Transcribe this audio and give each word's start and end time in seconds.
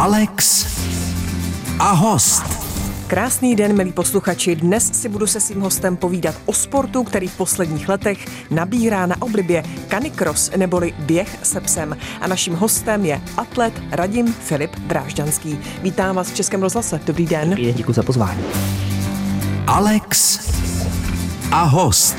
Alex 0.00 0.66
a 1.78 1.92
host. 1.92 2.42
Krásný 3.06 3.56
den, 3.56 3.76
milí 3.76 3.92
posluchači. 3.92 4.56
Dnes 4.56 5.00
si 5.00 5.08
budu 5.08 5.26
se 5.26 5.40
svým 5.40 5.60
hostem 5.60 5.96
povídat 5.96 6.34
o 6.46 6.52
sportu, 6.52 7.04
který 7.04 7.28
v 7.28 7.36
posledních 7.36 7.88
letech 7.88 8.50
nabírá 8.50 9.06
na 9.06 9.22
oblibě 9.22 9.62
canicross 9.90 10.50
neboli 10.56 10.94
běh 10.98 11.38
se 11.42 11.60
psem. 11.60 11.96
A 12.20 12.26
naším 12.26 12.54
hostem 12.54 13.04
je 13.04 13.20
atlet 13.36 13.82
Radim 13.90 14.32
Filip 14.32 14.76
Drážďanský. 14.76 15.58
Vítám 15.82 16.16
vás 16.16 16.30
v 16.30 16.34
Českém 16.34 16.62
rozhlase. 16.62 17.00
Dobrý 17.06 17.26
den. 17.26 17.48
Dobrý 17.48 17.66
den, 17.66 17.74
děkuji 17.74 17.92
za 17.92 18.02
pozvání. 18.02 18.44
Alex 19.66 20.40
a 21.52 21.62
host. 21.62 22.16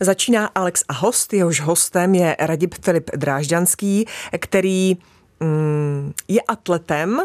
Začíná 0.00 0.46
Alex 0.54 0.84
a 0.88 0.92
host, 0.92 1.32
jehož 1.32 1.60
hostem 1.60 2.14
je 2.14 2.36
Radim 2.40 2.70
Filip 2.84 3.10
Drážďanský, 3.16 4.06
který 4.38 4.96
mm, 5.42 6.12
je 6.28 6.40
atletem. 6.40 7.20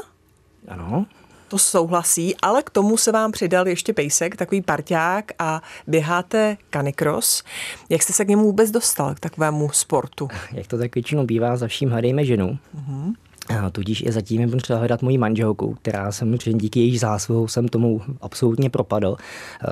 Ano. 0.68 1.06
To 1.48 1.58
souhlasí, 1.58 2.36
ale 2.36 2.64
k 2.64 2.70
tomu 2.70 2.98
se 2.98 3.12
vám 3.12 3.32
přidal 3.32 3.68
ještě 3.68 3.94
pejsek, 3.94 4.36
takový 4.36 4.62
parťák 4.62 5.32
a 5.40 5.62
běháte 5.88 6.58
canicross. 6.74 7.44
Jak 7.90 8.04
jste 8.04 8.14
se 8.14 8.26
k 8.26 8.28
němu 8.28 8.44
vůbec 8.44 8.72
dostal, 8.72 9.16
k 9.16 9.20
takovému 9.20 9.70
sportu? 9.70 10.28
Jak 10.54 10.68
to 10.68 10.78
tak 10.78 10.96
většinou 10.96 11.26
bývá, 11.26 11.58
za 11.58 11.68
vším 11.68 11.90
hledejme 11.90 12.26
ženu. 12.26 12.58
Uh-huh. 12.78 13.14
A 13.50 13.70
tudíž 13.70 14.02
i 14.02 14.12
zatím 14.12 14.42
je 14.42 14.48
potřeba 14.48 14.80
hledat 14.80 15.02
moji 15.02 15.18
manželku, 15.18 15.78
která 15.82 16.12
samozřejmě 16.12 16.62
díky 16.62 16.80
její 16.80 16.98
zásluhou 16.98 17.48
jsem 17.48 17.68
tomu 17.68 18.02
absolutně 18.22 18.70
propadl. 18.70 19.18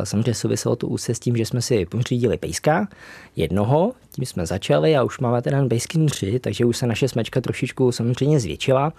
Samozřejmě 0.03 0.34
souviselo 0.34 0.75
to 0.75 0.88
úse 0.88 1.16
s 1.16 1.20
tím, 1.20 1.38
že 1.38 1.45
jsme 1.45 1.62
si 1.62 1.86
pořídili 1.86 2.38
pejska, 2.38 2.88
jednoho, 3.36 3.94
tím 4.16 4.26
jsme 4.26 4.46
začali 4.46 4.96
a 4.98 5.04
už 5.04 5.20
máme 5.20 5.42
ten 5.42 5.70
pejsky 5.70 6.05
tři, 6.05 6.40
takže 6.40 6.66
už 6.66 6.78
se 6.78 6.88
naše 6.88 7.08
smečka 7.08 7.42
trošičku 7.42 7.92
samozřejmě 7.92 8.40
zvětšila. 8.40 8.94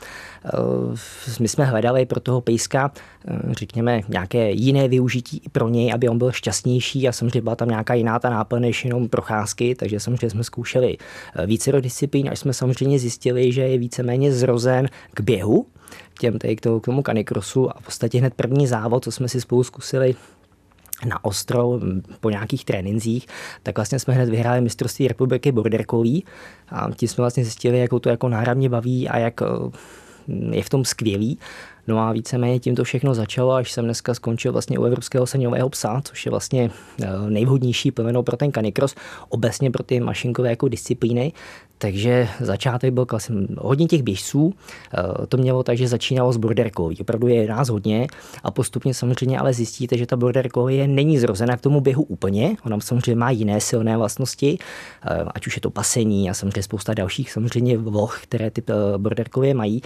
My 1.41 1.49
jsme 1.49 1.65
hledali 1.65 2.07
pro 2.07 2.21
toho 2.21 2.41
pejska, 2.41 2.93
řekněme, 3.51 4.01
nějaké 4.09 4.51
jiné 4.51 4.89
využití 4.89 5.43
pro 5.53 5.69
něj, 5.69 5.93
aby 5.93 6.09
on 6.09 6.19
byl 6.19 6.33
šťastnější 6.33 7.09
a 7.09 7.13
samozřejmě 7.13 7.43
byla 7.43 7.57
tam 7.57 7.69
nějaká 7.69 7.95
jiná 7.95 8.19
ta 8.19 8.31
náplň 8.31 8.63
než 8.63 8.85
jenom 8.85 9.09
procházky, 9.09 9.75
takže 9.75 10.01
samozřejmě 10.01 10.31
jsme 10.31 10.45
zkoušeli 10.45 10.97
více 11.47 11.81
disciplín, 11.81 12.29
až 12.29 12.39
jsme 12.39 12.53
samozřejmě 12.53 12.99
zjistili, 12.99 13.53
že 13.53 13.63
je 13.63 13.79
víceméně 13.79 14.33
zrozen 14.33 14.89
k 15.15 15.21
běhu, 15.21 15.67
k, 16.15 16.19
těm, 16.21 16.39
k 16.81 16.85
tomu 16.85 17.03
kanikrosu 17.03 17.71
a 17.71 17.81
v 17.81 17.85
podstatě 17.85 18.19
hned 18.19 18.35
první 18.35 18.67
závod, 18.67 19.05
co 19.05 19.13
jsme 19.13 19.29
si 19.29 19.41
spolu 19.41 19.65
zkusili 19.65 20.15
na 21.05 21.25
ostro 21.25 21.81
po 22.21 22.31
nějakých 22.31 22.65
trénincích, 22.65 23.27
tak 23.63 23.79
vlastně 23.79 23.99
jsme 23.99 24.15
hned 24.15 24.29
vyhráli 24.29 24.61
mistrovství 24.61 25.09
republiky 25.09 25.53
border 25.53 25.85
collie 25.91 26.21
a 26.69 26.91
tím 26.97 27.09
jsme 27.09 27.23
vlastně 27.23 27.45
zjistili, 27.45 27.79
jak 27.79 27.91
to 28.01 28.09
jako 28.09 28.29
náramně 28.29 28.69
baví 28.69 29.09
a 29.09 29.19
jak 29.19 29.41
je 30.51 30.63
v 30.63 30.69
tom 30.69 30.85
skvělý. 30.85 31.39
No 31.87 31.99
a 31.99 32.13
víceméně 32.13 32.61
tím 32.61 32.77
to 32.77 32.85
všechno 32.85 33.15
začalo, 33.15 33.53
až 33.53 33.73
jsem 33.73 33.85
dneska 33.85 34.15
skončil 34.15 34.53
vlastně 34.53 34.79
u 34.79 34.85
Evropského 34.85 35.27
saňového 35.27 35.69
psa, 35.69 36.01
což 36.05 36.27
je 36.27 36.31
vlastně 36.31 36.71
eh, 37.03 37.07
nejvhodnější 37.29 37.91
plemeno 37.91 38.23
pro 38.23 38.37
ten 38.37 38.53
canicross, 38.53 38.95
obecně 39.29 39.71
pro 39.71 39.83
ty 39.83 40.01
mašinkové 40.01 40.51
jako 40.51 40.69
disciplíny. 40.69 41.33
Takže 41.79 42.29
začátek 42.41 42.93
byl 42.93 43.07
klasem 43.07 43.47
hodně 43.59 43.87
těch 43.87 44.03
běžců. 44.03 44.55
Eh, 44.95 45.27
to 45.27 45.37
mělo 45.37 45.63
tak, 45.63 45.79
že 45.79 45.89
začínalo 45.89 46.33
s 46.33 46.37
border 46.37 46.71
collie. 46.77 46.99
Opravdu 47.01 47.29
je 47.29 47.49
nás 47.49 47.69
hodně 47.69 48.07
a 48.43 48.51
postupně 48.51 48.95
samozřejmě 48.95 49.39
ale 49.39 49.53
zjistíte, 49.53 49.99
že 49.99 50.07
ta 50.07 50.17
border 50.17 50.49
collie 50.49 50.89
není 50.89 51.19
zrozena 51.19 51.57
k 51.57 51.61
tomu 51.61 51.81
běhu 51.81 52.03
úplně. 52.03 52.57
Ona 52.65 52.81
samozřejmě 52.81 53.17
má 53.17 53.31
jiné 53.31 53.61
silné 53.61 53.97
vlastnosti, 53.97 54.59
eh, 55.05 55.25
ať 55.35 55.47
už 55.47 55.57
je 55.57 55.61
to 55.61 55.71
pasení 55.71 56.31
a 56.31 56.35
samozřejmě 56.35 56.63
spousta 56.63 56.95
dalších 56.95 57.33
samozřejmě 57.33 57.79
vloh, 57.79 58.21
které 58.23 58.51
ty 58.51 58.63
border 58.97 59.29
collie 59.29 59.55
mají. 59.55 59.83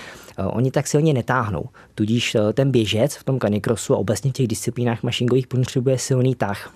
Oni 0.46 0.70
tak 0.70 0.86
silně 0.86 1.14
netáhnou. 1.14 1.64
Tudíž 1.94 2.34
eh, 2.34 2.52
ten 2.52 2.70
běžec 2.70 3.16
v 3.16 3.24
tom 3.24 3.40
canicrossu 3.40 3.94
a 3.94 3.98
obecně 3.98 4.30
v 4.30 4.34
těch 4.34 4.46
disciplínách 4.46 5.02
mašingových 5.02 5.46
potřebuje 5.46 5.98
silný 5.98 6.34
tah. 6.34 6.72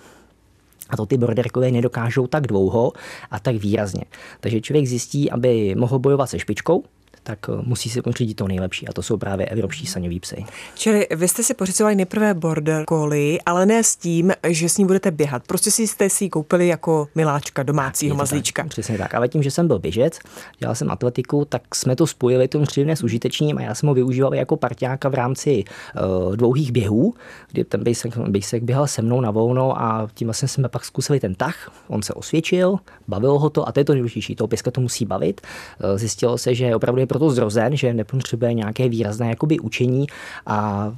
A 0.89 0.97
to 0.97 1.05
ty 1.05 1.17
border 1.17 1.47
collie 1.53 1.71
nedokážou 1.71 2.27
tak 2.27 2.47
dlouho 2.47 2.91
a 3.31 3.39
tak 3.39 3.55
výrazně. 3.55 4.03
Takže 4.39 4.61
člověk 4.61 4.85
zjistí, 4.85 5.31
aby 5.31 5.75
mohl 5.75 5.99
bojovat 5.99 6.29
se 6.29 6.39
špičkou, 6.39 6.83
tak 7.23 7.39
eh, 7.49 7.61
musí 7.61 7.89
si 7.89 8.01
pořídit 8.01 8.33
to 8.33 8.47
nejlepší 8.47 8.87
a 8.87 8.93
to 8.93 9.03
jsou 9.03 9.17
právě 9.17 9.45
evropští 9.45 9.85
saňoví 9.85 10.19
psy. 10.19 10.45
Čili 10.75 11.07
vy 11.15 11.27
jste 11.27 11.43
si 11.43 11.53
pořizovali 11.53 11.95
nejprve 11.95 12.33
border 12.33 12.83
collie, 12.89 13.39
ale 13.45 13.65
ne 13.65 13.83
s 13.83 13.95
tím, 13.95 14.33
že 14.47 14.69
s 14.69 14.77
ním 14.77 14.87
budete 14.87 15.11
běhat. 15.11 15.47
Prostě 15.47 15.71
si 15.71 15.87
jste 15.87 16.09
si 16.09 16.23
ji 16.23 16.29
koupili 16.29 16.67
jako 16.67 17.07
miláčka 17.15 17.63
domácího 17.63 18.15
mazlíčka. 18.15 18.63
Tak, 18.63 18.69
přesně 18.69 18.97
tak. 18.97 19.15
Ale 19.15 19.27
tím, 19.27 19.43
že 19.43 19.51
jsem 19.51 19.67
byl 19.67 19.79
běžec, 19.79 20.19
dělal 20.59 20.75
jsem 20.75 20.91
atletiku, 20.91 21.45
tak 21.45 21.75
jsme 21.75 21.95
to 21.95 22.07
spojili 22.07 22.47
tom 22.47 22.65
příjemné 22.65 22.95
s 22.95 23.03
užitečným 23.03 23.57
a 23.57 23.61
já 23.61 23.75
jsem 23.75 23.89
ho 23.89 23.95
využíval 23.95 24.35
jako 24.35 24.57
parťáka 24.57 25.09
v 25.09 25.13
rámci 25.13 25.63
uh, 25.63 26.35
dlouhých 26.35 26.71
běhů, 26.71 27.13
kdy 27.51 27.63
ten 27.63 27.83
bejsek, 27.83 28.17
bejsek 28.17 28.63
běhal 28.63 28.87
se 28.87 29.01
mnou 29.01 29.21
na 29.21 29.31
volno 29.31 29.81
a 29.81 30.07
tím 30.13 30.27
vlastně 30.27 30.47
jsme 30.47 30.69
pak 30.69 30.85
zkusili 30.85 31.19
ten 31.19 31.35
tah. 31.35 31.71
On 31.87 32.01
se 32.01 32.13
osvědčil, 32.13 32.77
bavilo 33.07 33.39
ho 33.39 33.49
to 33.49 33.67
a 33.67 33.71
to 33.71 33.79
je 33.79 33.83
to 33.83 33.93
nejdůležitější. 33.93 34.35
Toho 34.35 34.47
pěska 34.47 34.71
to 34.71 34.81
musí 34.81 35.05
bavit. 35.05 35.41
Uh, 35.41 35.97
zjistilo 35.97 36.37
se, 36.37 36.55
že 36.55 36.75
opravdu 36.75 36.99
je 37.05 37.07
proto 37.07 37.29
zrozen, 37.29 37.77
že 37.77 37.93
nepotřebuje 37.93 38.53
nějaké 38.53 38.89
výrazné 38.89 39.29
jakoby 39.29 39.59
učení 39.59 40.07
a 40.45 40.91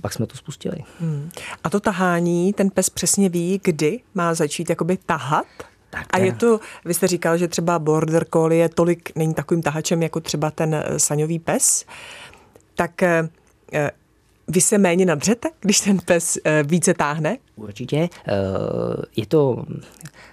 pak 0.00 0.12
jsme 0.12 0.26
to 0.26 0.36
spustili. 0.36 0.76
Hmm. 1.00 1.30
A 1.64 1.70
to 1.70 1.80
tahání, 1.80 2.52
ten 2.52 2.70
pes 2.70 2.90
přesně 2.90 3.28
ví, 3.28 3.60
kdy 3.64 4.00
má 4.14 4.34
začít 4.34 4.70
jakoby 4.70 4.98
tahat? 5.06 5.46
Tak 5.90 6.06
a 6.12 6.18
je 6.18 6.32
to, 6.32 6.60
vy 6.84 6.94
jste 6.94 7.06
říkal, 7.06 7.38
že 7.38 7.48
třeba 7.48 7.78
border 7.78 8.26
collie 8.32 8.62
je 8.62 8.68
tolik, 8.68 9.16
není 9.16 9.34
takovým 9.34 9.62
tahačem 9.62 10.02
jako 10.02 10.20
třeba 10.20 10.50
ten 10.50 10.74
eh, 10.74 10.98
saňový 10.98 11.38
pes, 11.38 11.84
tak 12.74 13.02
eh, 13.02 13.28
eh, 13.72 13.90
vy 14.48 14.60
se 14.60 14.78
méně 14.78 15.06
nadřete, 15.06 15.48
když 15.60 15.80
ten 15.80 15.98
pes 15.98 16.38
více 16.64 16.94
táhne? 16.94 17.36
Určitě. 17.56 18.08
Je 19.16 19.26
to 19.26 19.64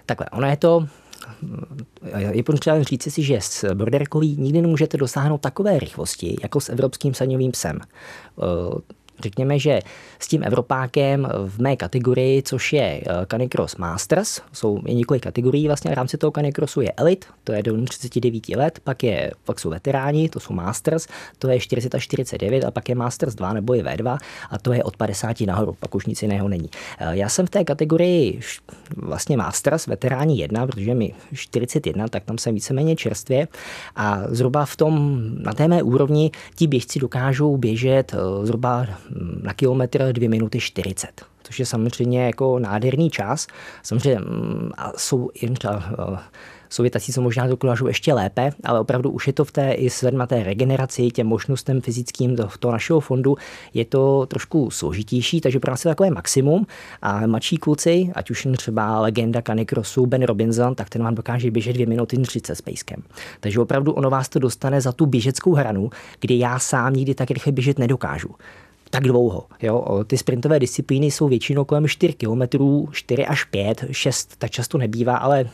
takhle, 0.06 0.26
ono 0.30 0.48
je 0.48 0.56
to 0.56 0.86
je 2.30 2.42
potřeba 2.42 2.82
říct 2.82 3.12
si, 3.12 3.22
že 3.22 3.38
s 3.40 3.74
border 3.74 4.04
collie 4.12 4.36
nikdy 4.36 4.62
nemůžete 4.62 4.96
dosáhnout 4.96 5.40
takové 5.40 5.78
rychlosti, 5.78 6.36
jako 6.42 6.60
s 6.60 6.68
evropským 6.68 7.14
saňovým 7.14 7.50
psem. 7.50 7.78
Řekněme, 9.22 9.58
že 9.58 9.80
s 10.18 10.28
tím 10.28 10.42
Evropákem 10.44 11.28
v 11.46 11.60
mé 11.60 11.76
kategorii, 11.76 12.42
což 12.42 12.72
je 12.72 12.82
eh, 12.82 13.26
Canicross 13.26 13.76
Masters, 13.76 14.40
jsou 14.52 14.80
je 14.86 14.94
několik 14.94 15.22
kategorií 15.22 15.66
vlastně 15.66 15.90
v 15.90 15.94
rámci 15.94 16.18
toho 16.18 16.30
Canicrossu 16.30 16.80
je 16.80 16.92
Elite, 16.92 17.26
to 17.44 17.52
je 17.52 17.62
do 17.62 17.84
39 17.84 18.48
let, 18.48 18.80
pak, 18.84 19.02
je, 19.02 19.30
pak 19.44 19.60
jsou 19.60 19.70
veteráni, 19.70 20.28
to 20.28 20.40
jsou 20.40 20.54
Masters, 20.54 21.06
to 21.38 21.48
je 21.48 21.60
40 21.60 21.94
až 21.94 22.04
49 22.04 22.64
a 22.64 22.70
pak 22.70 22.88
je 22.88 22.94
Masters 22.94 23.34
2 23.34 23.52
nebo 23.52 23.74
je 23.74 23.82
V2 23.82 24.18
a 24.50 24.58
to 24.58 24.72
je 24.72 24.84
od 24.84 24.96
50 24.96 25.40
nahoru, 25.40 25.76
pak 25.80 25.94
už 25.94 26.06
nic 26.06 26.22
jiného 26.22 26.48
není. 26.48 26.70
Eh, 26.98 27.16
já 27.16 27.28
jsem 27.28 27.46
v 27.46 27.50
té 27.50 27.64
kategorii 27.64 28.40
vlastně 28.96 29.36
Masters, 29.36 29.86
veteráni 29.86 30.38
1, 30.38 30.66
protože 30.66 30.94
mi 30.94 31.14
41, 31.34 32.08
tak 32.08 32.24
tam 32.24 32.38
jsem 32.38 32.54
víceméně 32.54 32.96
čerstvě 32.96 33.48
a 33.96 34.22
zhruba 34.28 34.64
v 34.64 34.76
tom, 34.76 35.22
na 35.42 35.52
té 35.52 35.68
mé 35.68 35.82
úrovni 35.82 36.30
ti 36.54 36.66
běžci 36.66 36.98
dokážou 36.98 37.56
běžet 37.56 38.14
eh, 38.14 38.46
zhruba 38.46 38.86
na 39.42 39.52
kilometr 39.54 40.12
2 40.12 40.28
minuty 40.28 40.60
40 40.60 41.32
což 41.42 41.60
je 41.60 41.66
samozřejmě 41.66 42.24
jako 42.24 42.58
nádherný 42.58 43.10
čas. 43.10 43.46
Samozřejmě 43.82 44.20
mm, 44.20 44.70
a 44.76 44.92
jsou 44.96 45.30
jen 45.42 45.54
třeba 45.54 45.84
eh, 46.14 46.18
jsou 46.68 46.88
tací, 46.88 47.12
co 47.12 47.20
možná 47.20 47.46
dokážou 47.46 47.86
ještě 47.86 48.14
lépe, 48.14 48.50
ale 48.64 48.80
opravdu 48.80 49.10
už 49.10 49.26
je 49.26 49.32
to 49.32 49.44
v 49.44 49.52
té 49.52 49.72
i 49.72 49.88
té 50.26 50.42
regeneraci, 50.42 51.08
těm 51.10 51.26
možnostem 51.26 51.80
fyzickým 51.80 52.36
do 52.36 52.48
toho 52.58 52.72
našeho 52.72 53.00
fondu, 53.00 53.36
je 53.74 53.84
to 53.84 54.26
trošku 54.26 54.70
složitější, 54.70 55.40
takže 55.40 55.60
pro 55.60 55.70
nás 55.70 55.84
je 55.84 55.88
takové 55.88 56.10
maximum. 56.10 56.66
A 57.02 57.26
mladší 57.26 57.56
kluci, 57.56 58.10
ať 58.14 58.30
už 58.30 58.48
třeba 58.56 59.00
legenda 59.00 59.42
Canicrossu 59.42 60.06
Ben 60.06 60.22
Robinson, 60.22 60.74
tak 60.74 60.88
ten 60.88 61.02
vám 61.02 61.14
dokáže 61.14 61.50
běžet 61.50 61.72
2 61.72 61.86
minuty 61.86 62.18
30 62.18 62.54
s 62.54 62.60
pejskem. 62.60 63.02
Takže 63.40 63.60
opravdu 63.60 63.92
ono 63.92 64.10
vás 64.10 64.28
to 64.28 64.38
dostane 64.38 64.80
za 64.80 64.92
tu 64.92 65.06
běžeckou 65.06 65.54
hranu, 65.54 65.90
kdy 66.20 66.38
já 66.38 66.58
sám 66.58 66.92
nikdy 66.92 67.14
tak 67.14 67.30
rychle 67.30 67.52
běžet 67.52 67.78
nedokážu 67.78 68.28
tak 68.92 69.02
dlouho. 69.02 69.46
Jo? 69.62 70.04
Ty 70.06 70.18
sprintové 70.18 70.60
disciplíny 70.60 71.10
jsou 71.10 71.28
většinou 71.28 71.64
kolem 71.64 71.88
4 71.88 72.12
km, 72.12 72.42
4 72.92 73.26
až 73.26 73.44
5, 73.44 73.84
6 73.90 74.36
tak 74.38 74.50
často 74.50 74.78
nebývá, 74.78 75.16
ale 75.16 75.48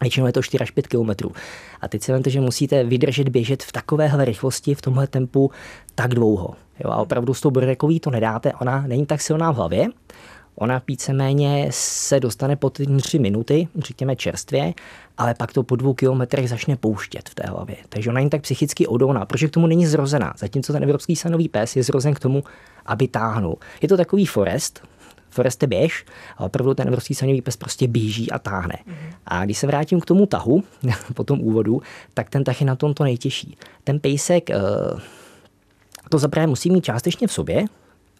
Většinou 0.00 0.26
je 0.26 0.32
to 0.32 0.42
4 0.42 0.62
až 0.62 0.70
5 0.70 0.86
km. 0.86 1.10
A 1.80 1.88
teď 1.88 2.02
si 2.02 2.12
vemte, 2.12 2.30
že 2.30 2.40
musíte 2.40 2.84
vydržet 2.84 3.28
běžet 3.28 3.62
v 3.62 3.72
takovéhle 3.72 4.24
rychlosti, 4.24 4.74
v 4.74 4.82
tomhle 4.82 5.06
tempu 5.06 5.50
tak 5.94 6.14
dlouho. 6.14 6.54
Jo? 6.84 6.90
A 6.90 6.96
opravdu 6.96 7.34
s 7.34 7.40
tou 7.40 7.50
Brodekový 7.50 8.00
to 8.00 8.10
nedáte, 8.10 8.52
ona 8.52 8.84
není 8.86 9.06
tak 9.06 9.20
silná 9.20 9.50
v 9.50 9.56
hlavě, 9.56 9.86
Ona 10.56 10.82
víceméně 10.88 11.68
se 11.70 12.20
dostane 12.20 12.56
po 12.56 12.70
ty 12.70 12.86
tři 12.86 13.18
minuty, 13.18 13.68
řekněme 13.78 14.16
čerstvě, 14.16 14.74
ale 15.18 15.34
pak 15.34 15.52
to 15.52 15.62
po 15.62 15.76
dvou 15.76 15.94
kilometrech 15.94 16.48
začne 16.48 16.76
pouštět 16.76 17.28
v 17.28 17.34
té 17.34 17.42
hlavě. 17.46 17.76
Takže 17.88 18.10
ona 18.10 18.18
není 18.18 18.30
tak 18.30 18.42
psychicky 18.42 18.86
odolná, 18.86 19.26
protože 19.26 19.48
k 19.48 19.50
tomu 19.50 19.66
není 19.66 19.86
zrozená. 19.86 20.34
Zatímco 20.38 20.72
ten 20.72 20.82
evropský 20.82 21.16
sanový 21.16 21.48
pes 21.48 21.76
je 21.76 21.82
zrozen 21.82 22.14
k 22.14 22.20
tomu, 22.20 22.44
aby 22.86 23.08
táhnul. 23.08 23.56
Je 23.82 23.88
to 23.88 23.96
takový 23.96 24.26
forest, 24.26 24.82
Foreste 25.34 25.66
běž 25.66 26.04
a 26.36 26.44
opravdu 26.44 26.74
ten 26.74 26.88
evropský 26.88 27.14
saňový 27.14 27.42
pes 27.42 27.56
prostě 27.56 27.88
běží 27.88 28.30
a 28.30 28.38
táhne. 28.38 28.78
Mm-hmm. 28.86 29.14
A 29.26 29.44
když 29.44 29.58
se 29.58 29.66
vrátím 29.66 30.00
k 30.00 30.06
tomu 30.06 30.26
tahu, 30.26 30.64
po 31.14 31.24
tom 31.24 31.40
úvodu, 31.40 31.82
tak 32.14 32.30
ten 32.30 32.44
tah 32.44 32.60
je 32.60 32.66
na 32.66 32.76
tom 32.76 32.94
to 32.94 33.04
nejtěžší. 33.04 33.56
Ten 33.84 34.00
pejsek 34.00 34.50
eh, 34.50 34.56
to 36.10 36.18
zaprvé 36.18 36.46
musí 36.46 36.70
mít 36.70 36.84
částečně 36.84 37.26
v 37.26 37.32
sobě, 37.32 37.64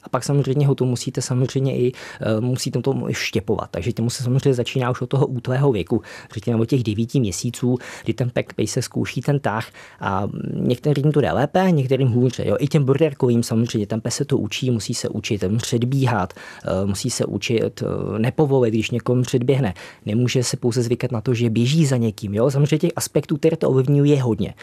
a 0.05 0.09
pak 0.09 0.25
samozřejmě 0.25 0.67
ho 0.67 0.75
to 0.75 0.85
musíte 0.85 1.23
samozřejmě 1.23 1.79
i 1.79 1.93
eh, 2.21 2.41
musíte 2.41 2.83
to 2.83 2.95
štěpovat. 3.11 3.71
Takže 3.71 3.93
tomu 3.93 4.11
se 4.11 4.23
samozřejmě 4.23 4.55
začíná 4.55 4.91
už 4.91 5.01
od 5.01 5.07
toho 5.07 5.27
útlého 5.27 5.73
věku, 5.73 6.03
řekněme 6.35 6.61
od 6.61 6.67
těch 6.67 6.83
devíti 6.83 7.21
měsíců, 7.21 7.79
kdy 8.05 8.15
ten 8.15 8.31
pek 8.31 8.53
se 8.65 8.83
zkouší 8.83 9.21
ten 9.21 9.41
tah 9.41 9.71
a 10.01 10.29
některým 10.55 11.13
to 11.13 11.21
jde 11.21 11.33
lépe, 11.33 11.71
některým 11.71 12.09
hůře. 12.09 12.45
Jo. 12.47 12.57
I 12.59 12.67
těm 12.69 12.85
borderkovým 12.85 13.43
samozřejmě 13.43 13.87
ten 13.87 14.01
pes 14.01 14.15
se 14.15 14.25
to 14.25 14.39
učí, 14.39 14.71
musí 14.71 14.95
se 14.95 15.09
učit 15.09 15.45
předbíhat, 15.57 16.33
eh, 16.33 16.87
musí 16.87 17.11
se 17.11 17.25
učit 17.25 17.83
eh, 17.83 18.19
nepovolit, 18.19 18.75
když 18.75 18.91
někomu 18.91 19.23
předběhne. 19.23 19.75
Nemůže 20.07 20.45
se 20.45 20.57
pouze 20.57 20.83
zvykat 20.83 21.13
na 21.13 21.21
to, 21.21 21.35
že 21.35 21.51
běží 21.51 21.87
za 21.87 21.97
někým. 21.97 22.35
Jo. 22.35 22.51
Samozřejmě 22.51 22.79
těch 22.79 22.93
aspektů, 22.97 23.37
které 23.37 23.57
to 23.57 23.69
ovlivňují, 23.69 24.11
je 24.11 24.23
hodně. 24.23 24.55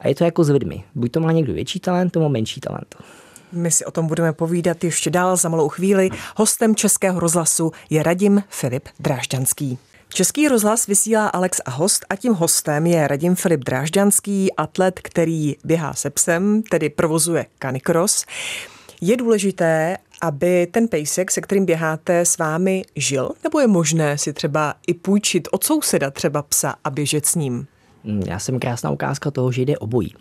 A 0.00 0.08
je 0.08 0.14
to 0.14 0.24
jako 0.24 0.44
s 0.44 0.48
lidmi. 0.48 0.84
Buď 0.94 1.12
to 1.12 1.20
má 1.20 1.32
někdo 1.32 1.52
větší 1.52 1.80
talent, 1.80 2.14
nebo 2.14 2.28
menší 2.28 2.60
talent. 2.60 2.96
My 3.52 3.70
si 3.70 3.84
o 3.84 3.90
tom 3.90 4.06
budeme 4.06 4.32
povídat 4.32 4.84
ještě 4.84 5.10
dál 5.10 5.36
za 5.36 5.48
malou 5.48 5.68
chvíli. 5.68 6.10
Hostem 6.36 6.74
Českého 6.74 7.20
rozhlasu 7.20 7.72
je 7.90 8.02
Radim 8.02 8.42
Filip 8.48 8.88
Drážďanský. 9.00 9.78
Český 10.08 10.48
rozhlas 10.48 10.86
vysílá 10.86 11.28
Alex 11.28 11.60
a 11.64 11.70
host 11.70 12.06
a 12.10 12.16
tím 12.16 12.34
hostem 12.34 12.86
je 12.86 13.08
Radim 13.08 13.34
Filip 13.34 13.64
Drážďanský, 13.64 14.54
atlet, 14.54 15.00
který 15.00 15.56
běhá 15.64 15.94
se 15.94 16.10
psem, 16.10 16.62
tedy 16.62 16.88
provozuje 16.90 17.46
canicross. 17.62 18.24
Je 19.00 19.16
důležité, 19.16 19.96
aby 20.20 20.66
ten 20.66 20.88
pejsek, 20.88 21.30
se 21.30 21.40
kterým 21.40 21.64
běháte, 21.64 22.20
s 22.20 22.38
vámi 22.38 22.84
žil? 22.96 23.30
Nebo 23.44 23.60
je 23.60 23.66
možné 23.66 24.18
si 24.18 24.32
třeba 24.32 24.74
i 24.86 24.94
půjčit 24.94 25.48
od 25.50 25.64
souseda 25.64 26.10
třeba 26.10 26.42
psa 26.42 26.74
a 26.84 26.90
běžet 26.90 27.26
s 27.26 27.34
ním? 27.34 27.66
Já 28.26 28.38
jsem 28.38 28.58
krásná 28.58 28.90
ukázka 28.90 29.30
toho, 29.30 29.52
že 29.52 29.62
jde 29.62 29.78
obojí. 29.78 30.14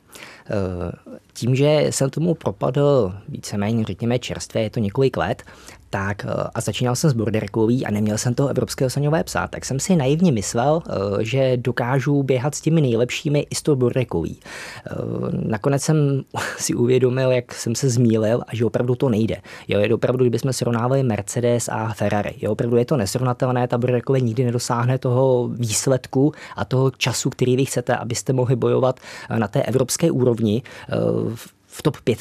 Tím, 1.34 1.56
že 1.56 1.88
jsem 1.90 2.10
tomu 2.10 2.34
propadl 2.34 3.14
víceméně, 3.30 3.84
řekněme, 3.84 4.20
čerstvě, 4.20 4.64
je 4.64 4.70
to 4.70 4.80
několik 4.80 5.18
let, 5.18 5.44
tak 5.90 6.26
eh, 6.26 6.30
a 6.56 6.62
začínal 6.62 6.96
jsem 6.96 7.10
s 7.10 7.14
borderkový 7.14 7.86
a 7.86 7.92
neměl 7.92 8.18
jsem 8.18 8.34
toho 8.34 8.50
evropského 8.50 8.90
saňové 8.90 9.24
psa, 9.24 9.48
tak 9.48 9.66
jsem 9.66 9.80
si 9.80 9.96
naivně 9.96 10.32
myslel, 10.32 10.82
eh, 10.86 10.94
že 11.24 11.58
dokážu 11.58 12.24
běhat 12.24 12.56
s 12.56 12.62
těmi 12.62 12.82
nejlepšími 12.82 13.48
i 13.50 13.56
s 13.56 13.62
tou 13.62 13.76
borderkový. 13.76 14.40
Eh, 14.40 14.94
nakonec 15.32 15.82
jsem 15.82 16.22
si 16.58 16.74
uvědomil, 16.74 17.32
jak 17.32 17.54
jsem 17.54 17.76
se 17.76 17.90
zmílil 17.90 18.42
a 18.48 18.56
že 18.56 18.66
opravdu 18.66 18.96
to 18.96 19.10
nejde. 19.10 19.38
Jo, 19.68 19.80
je 19.80 19.94
opravdu, 19.94 20.24
kdybychom 20.24 20.54
srovnávali 20.54 21.04
Mercedes 21.04 21.70
a 21.70 21.94
Ferrari. 21.94 22.34
Jo, 22.42 22.52
opravdu 22.52 22.78
je 22.78 22.86
to 22.86 22.98
nesrovnatelné, 22.98 23.68
ta 23.68 23.78
borderkový 23.78 24.22
nikdy 24.22 24.46
nedosáhne 24.46 24.98
toho 24.98 25.48
výsledku 25.48 26.34
a 26.56 26.66
toho 26.66 26.92
času, 26.92 27.30
který 27.30 27.56
vy 27.56 27.66
chcete, 27.66 27.96
abyste 27.96 28.34
mohli 28.34 28.56
bojovat 28.56 29.00
na 29.38 29.48
té 29.48 29.64
evropské 29.64 30.12
úrovni 30.12 30.62
v 31.68 31.82
top 31.82 31.98
5. 32.04 32.18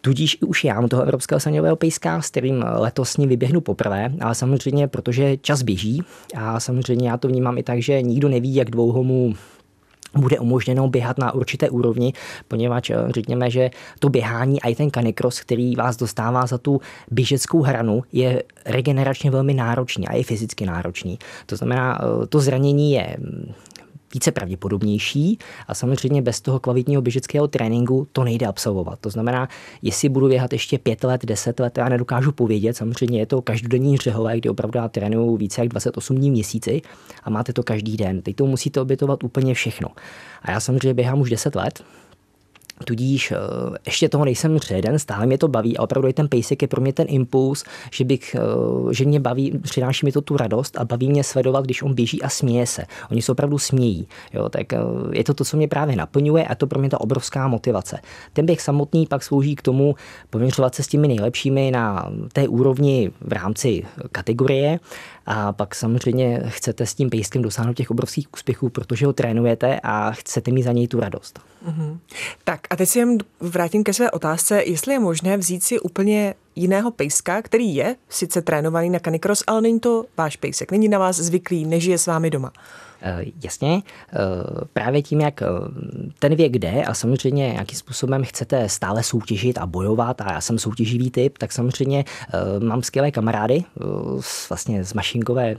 Tudíž 0.00 0.38
už 0.42 0.64
já 0.64 0.74
mám 0.74 0.88
toho 0.88 1.02
evropského 1.02 1.40
saňového 1.40 1.76
pejska, 1.76 2.22
s 2.22 2.30
kterým 2.30 2.64
letos 2.66 3.16
ní 3.16 3.26
vyběhnu 3.26 3.60
poprvé, 3.60 4.12
ale 4.20 4.34
samozřejmě, 4.34 4.88
protože 4.88 5.36
čas 5.36 5.62
běží 5.62 6.02
a 6.36 6.60
samozřejmě 6.60 7.08
já 7.08 7.16
to 7.16 7.28
vnímám 7.28 7.58
i 7.58 7.62
tak, 7.62 7.82
že 7.82 8.02
nikdo 8.02 8.28
neví, 8.28 8.54
jak 8.54 8.70
dlouho 8.70 9.04
mu 9.04 9.34
bude 10.14 10.38
umožněno 10.38 10.88
běhat 10.88 11.18
na 11.18 11.32
určité 11.32 11.70
úrovni, 11.70 12.12
poněvadž 12.48 12.90
eh, 12.90 12.96
řekněme, 13.10 13.50
že 13.50 13.70
to 13.98 14.08
běhání 14.08 14.62
a 14.62 14.68
i 14.68 14.74
ten 14.74 14.90
kanikros, 14.90 15.40
který 15.40 15.76
vás 15.76 15.96
dostává 15.96 16.46
za 16.46 16.58
tu 16.58 16.80
běžeckou 17.10 17.62
hranu, 17.62 18.02
je 18.12 18.42
regeneračně 18.66 19.30
velmi 19.30 19.54
náročný 19.54 20.08
a 20.08 20.14
je 20.14 20.24
fyzicky 20.24 20.66
náročný. 20.66 21.18
To 21.46 21.56
znamená, 21.56 21.98
eh, 22.02 22.26
to 22.26 22.40
zranění 22.40 22.92
je 22.92 23.16
mm, 23.18 23.52
více 24.14 24.32
pravděpodobnější 24.32 25.38
a 25.68 25.74
samozřejmě 25.74 26.22
bez 26.22 26.40
toho 26.40 26.60
kvalitního 26.60 27.02
běžeckého 27.02 27.48
tréninku 27.48 28.08
to 28.12 28.24
nejde 28.24 28.46
absolvovat. 28.46 28.98
To 29.00 29.10
znamená, 29.10 29.48
jestli 29.82 30.08
budu 30.08 30.28
běhat 30.28 30.52
ještě 30.52 30.78
pět 30.78 31.04
let, 31.04 31.26
deset 31.26 31.60
let, 31.60 31.78
já 31.78 31.88
nedokážu 31.88 32.32
povědět, 32.32 32.76
samozřejmě 32.76 33.18
je 33.18 33.26
to 33.26 33.42
každodenní 33.42 33.96
řehové, 33.96 34.38
kdy 34.38 34.48
opravdu 34.48 34.78
já 34.78 34.88
trénuju 34.88 35.36
více 35.36 35.60
jak 35.60 35.68
28 35.68 36.16
dní 36.16 36.30
měsíci 36.30 36.82
a 37.24 37.30
máte 37.30 37.52
to 37.52 37.62
každý 37.62 37.96
den. 37.96 38.22
Teď 38.22 38.36
to 38.36 38.46
musíte 38.46 38.80
obětovat 38.80 39.24
úplně 39.24 39.54
všechno. 39.54 39.88
A 40.42 40.50
já 40.50 40.60
samozřejmě 40.60 40.94
běhám 40.94 41.20
už 41.20 41.30
10 41.30 41.54
let, 41.54 41.84
Tudíž 42.84 43.32
eh, 43.32 43.36
ještě 43.86 44.08
toho 44.08 44.24
nejsem 44.24 44.58
ředen, 44.58 44.98
stále 44.98 45.26
mě 45.26 45.38
to 45.38 45.48
baví 45.48 45.76
a 45.76 45.82
opravdu 45.82 46.08
i 46.08 46.12
ten 46.12 46.28
pejsek 46.28 46.62
je 46.62 46.68
pro 46.68 46.80
mě 46.80 46.92
ten 46.92 47.06
impuls, 47.08 47.64
že, 47.92 48.04
bych, 48.04 48.34
eh, 48.34 48.94
že 48.94 49.04
mě 49.04 49.20
baví, 49.20 49.58
přináší 49.62 50.06
mi 50.06 50.12
to 50.12 50.20
tu 50.20 50.36
radost 50.36 50.78
a 50.78 50.84
baví 50.84 51.08
mě 51.08 51.24
sledovat, 51.24 51.64
když 51.64 51.82
on 51.82 51.94
běží 51.94 52.22
a 52.22 52.28
směje 52.28 52.66
se. 52.66 52.84
Oni 53.10 53.22
se 53.22 53.32
opravdu 53.32 53.58
smějí. 53.58 54.08
Jo, 54.32 54.48
tak 54.48 54.72
eh, 54.72 54.78
je 55.12 55.24
to 55.24 55.34
to, 55.34 55.44
co 55.44 55.56
mě 55.56 55.68
právě 55.68 55.96
naplňuje 55.96 56.44
a 56.44 56.54
to 56.54 56.66
pro 56.66 56.80
mě 56.80 56.90
ta 56.90 57.00
obrovská 57.00 57.48
motivace. 57.48 57.98
Ten 58.32 58.46
běh 58.46 58.60
samotný 58.60 59.06
pak 59.06 59.22
slouží 59.22 59.56
k 59.56 59.62
tomu 59.62 59.94
poměřovat 60.30 60.74
se 60.74 60.82
s 60.82 60.88
těmi 60.88 61.08
nejlepšími 61.08 61.70
na 61.70 62.10
té 62.32 62.48
úrovni 62.48 63.10
v 63.20 63.32
rámci 63.32 63.82
kategorie 64.12 64.80
a 65.32 65.52
pak 65.52 65.74
samozřejmě 65.74 66.42
chcete 66.48 66.86
s 66.86 66.94
tím 66.94 67.10
pejskem 67.10 67.42
dosáhnout 67.42 67.74
těch 67.74 67.90
obrovských 67.90 68.32
úspěchů, 68.34 68.68
protože 68.68 69.06
ho 69.06 69.12
trénujete 69.12 69.80
a 69.82 70.10
chcete 70.10 70.50
mít 70.50 70.62
za 70.62 70.72
něj 70.72 70.88
tu 70.88 71.00
radost. 71.00 71.40
Mm-hmm. 71.66 71.98
Tak 72.44 72.60
a 72.70 72.76
teď 72.76 72.88
si 72.88 72.98
jen 72.98 73.18
vrátím 73.40 73.84
ke 73.84 73.92
své 73.92 74.10
otázce, 74.10 74.62
jestli 74.66 74.92
je 74.92 74.98
možné 74.98 75.36
vzít 75.36 75.62
si 75.62 75.80
úplně 75.80 76.34
jiného 76.56 76.90
pejska, 76.90 77.42
který 77.42 77.74
je 77.74 77.96
sice 78.08 78.42
trénovaný 78.42 78.90
na 78.90 78.98
canicross, 78.98 79.44
ale 79.46 79.60
není 79.60 79.80
to 79.80 80.04
váš 80.16 80.36
pejsek, 80.36 80.72
není 80.72 80.88
na 80.88 80.98
vás 80.98 81.16
zvyklý, 81.16 81.64
nežije 81.64 81.98
s 81.98 82.06
vámi 82.06 82.30
doma. 82.30 82.52
Uh, 83.02 83.28
jasně, 83.44 83.72
uh, 83.74 83.80
právě 84.72 85.02
tím, 85.02 85.20
jak 85.20 85.40
uh, 85.40 85.68
ten 86.18 86.34
věk 86.34 86.52
jde 86.52 86.84
a 86.84 86.94
samozřejmě 86.94 87.54
jakým 87.58 87.78
způsobem 87.78 88.24
chcete 88.24 88.68
stále 88.68 89.02
soutěžit 89.02 89.58
a 89.58 89.66
bojovat 89.66 90.20
a 90.20 90.32
já 90.32 90.40
jsem 90.40 90.58
soutěživý 90.58 91.10
typ, 91.10 91.38
tak 91.38 91.52
samozřejmě 91.52 92.04
mám 92.58 92.82
skvělé 92.82 93.10
kamarády 93.10 93.64
vlastně 94.48 94.84
z 94.84 94.92
mašinkové 94.92 95.56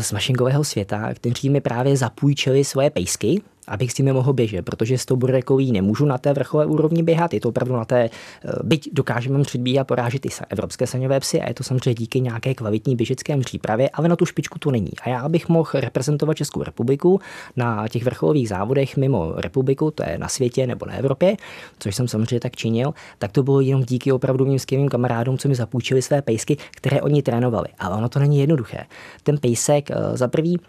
z 0.00 0.12
mašinkového 0.12 0.64
světa, 0.64 1.14
kteří 1.14 1.50
mi 1.50 1.60
právě 1.60 1.96
zapůjčili 1.96 2.64
svoje 2.64 2.90
pejsky, 2.90 3.42
abych 3.68 3.90
s 3.90 3.94
tím 3.94 4.12
mohl 4.12 4.32
běžet, 4.32 4.62
protože 4.62 4.98
s 4.98 5.06
tou 5.06 5.16
burdekový 5.16 5.72
nemůžu 5.72 6.04
na 6.04 6.18
té 6.18 6.32
vrcholové 6.32 6.66
úrovni 6.66 7.02
běhat, 7.02 7.34
je 7.34 7.40
to 7.40 7.48
opravdu 7.48 7.76
na 7.76 7.84
té, 7.84 8.00
eh, 8.04 8.50
byť 8.62 8.88
dokážeme 8.92 9.42
předbíhat, 9.42 9.86
porážet 9.86 10.26
i 10.26 10.28
evropské 10.48 10.86
saňové 10.86 11.20
psy 11.20 11.40
a 11.40 11.48
je 11.48 11.54
to 11.54 11.64
samozřejmě 11.64 11.94
díky 11.94 12.20
nějaké 12.20 12.54
kvalitní 12.54 12.96
běžecké 12.96 13.36
přípravě, 13.36 13.90
ale 13.90 14.08
na 14.08 14.16
tu 14.16 14.26
špičku 14.26 14.58
to 14.58 14.70
není. 14.70 14.90
A 15.02 15.08
já 15.08 15.28
bych 15.28 15.48
mohl 15.48 15.70
reprezentovat 15.74 16.36
Českou 16.36 16.62
republiku 16.62 17.20
na 17.56 17.88
těch 17.88 18.04
vrcholových 18.04 18.48
závodech 18.48 18.96
mimo 18.96 19.32
republiku, 19.36 19.90
to 19.90 20.02
je 20.02 20.18
na 20.18 20.28
světě 20.28 20.66
nebo 20.66 20.86
na 20.86 20.94
Evropě, 20.94 21.36
což 21.78 21.96
jsem 21.96 22.08
samozřejmě 22.08 22.40
tak 22.40 22.56
činil, 22.56 22.94
tak 23.18 23.32
to 23.32 23.42
bylo 23.42 23.60
jenom 23.60 23.84
díky 23.84 24.12
opravdu 24.12 24.44
mým 24.44 24.58
skvělým 24.58 24.88
kamarádům, 24.88 25.38
co 25.38 25.48
mi 25.48 25.54
zapůjčili 25.54 26.02
své 26.02 26.22
pejsky, 26.22 26.56
které 26.70 27.02
oni 27.02 27.22
trénovali. 27.22 27.68
Ale 27.78 27.96
ono 27.96 28.08
to 28.08 28.18
není 28.18 28.40
jednoduché. 28.40 28.84
Ten 29.22 29.38
pejsek 29.38 29.90
eh, 29.90 30.16
za 30.16 30.28
prvý, 30.28 30.60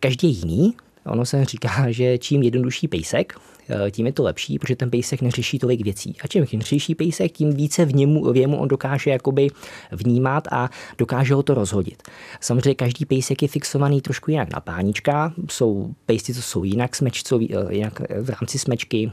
každý 0.00 0.28
jiný, 0.28 0.74
Ono 1.06 1.24
se 1.24 1.44
říká, 1.44 1.90
že 1.90 2.18
čím 2.18 2.42
jednodušší 2.42 2.88
pejsek, 2.88 3.34
eh, 3.68 3.90
tím 3.90 4.06
je 4.06 4.12
to 4.12 4.22
lepší, 4.22 4.58
protože 4.58 4.76
ten 4.76 4.90
pejsek 4.90 5.22
neřeší 5.22 5.58
tolik 5.58 5.80
věcí. 5.80 6.16
A 6.24 6.26
čím 6.26 6.46
chytřejší 6.46 6.94
pejsek, 6.94 7.32
tím 7.32 7.52
více 7.52 7.84
v 7.84 7.94
němu, 7.94 8.32
v 8.32 8.36
němu 8.36 8.58
on 8.58 8.68
dokáže 8.68 9.10
jakoby 9.10 9.48
vnímat 9.92 10.48
a 10.50 10.70
dokáže 10.98 11.34
ho 11.34 11.42
to 11.42 11.54
rozhodit. 11.54 12.02
Samozřejmě 12.40 12.74
každý 12.74 13.04
pejsek 13.04 13.42
je 13.42 13.48
fixovaný 13.48 14.00
trošku 14.00 14.30
jinak 14.30 14.52
na 14.52 14.60
pánička, 14.60 15.32
jsou 15.50 15.94
pejsci, 16.06 16.34
co 16.34 16.42
jsou 16.42 16.64
jinak, 16.64 16.96
smečcoví, 16.96 17.54
eh, 17.54 17.74
jinak 17.74 18.00
v 18.20 18.30
rámci 18.30 18.58
smečky, 18.58 19.12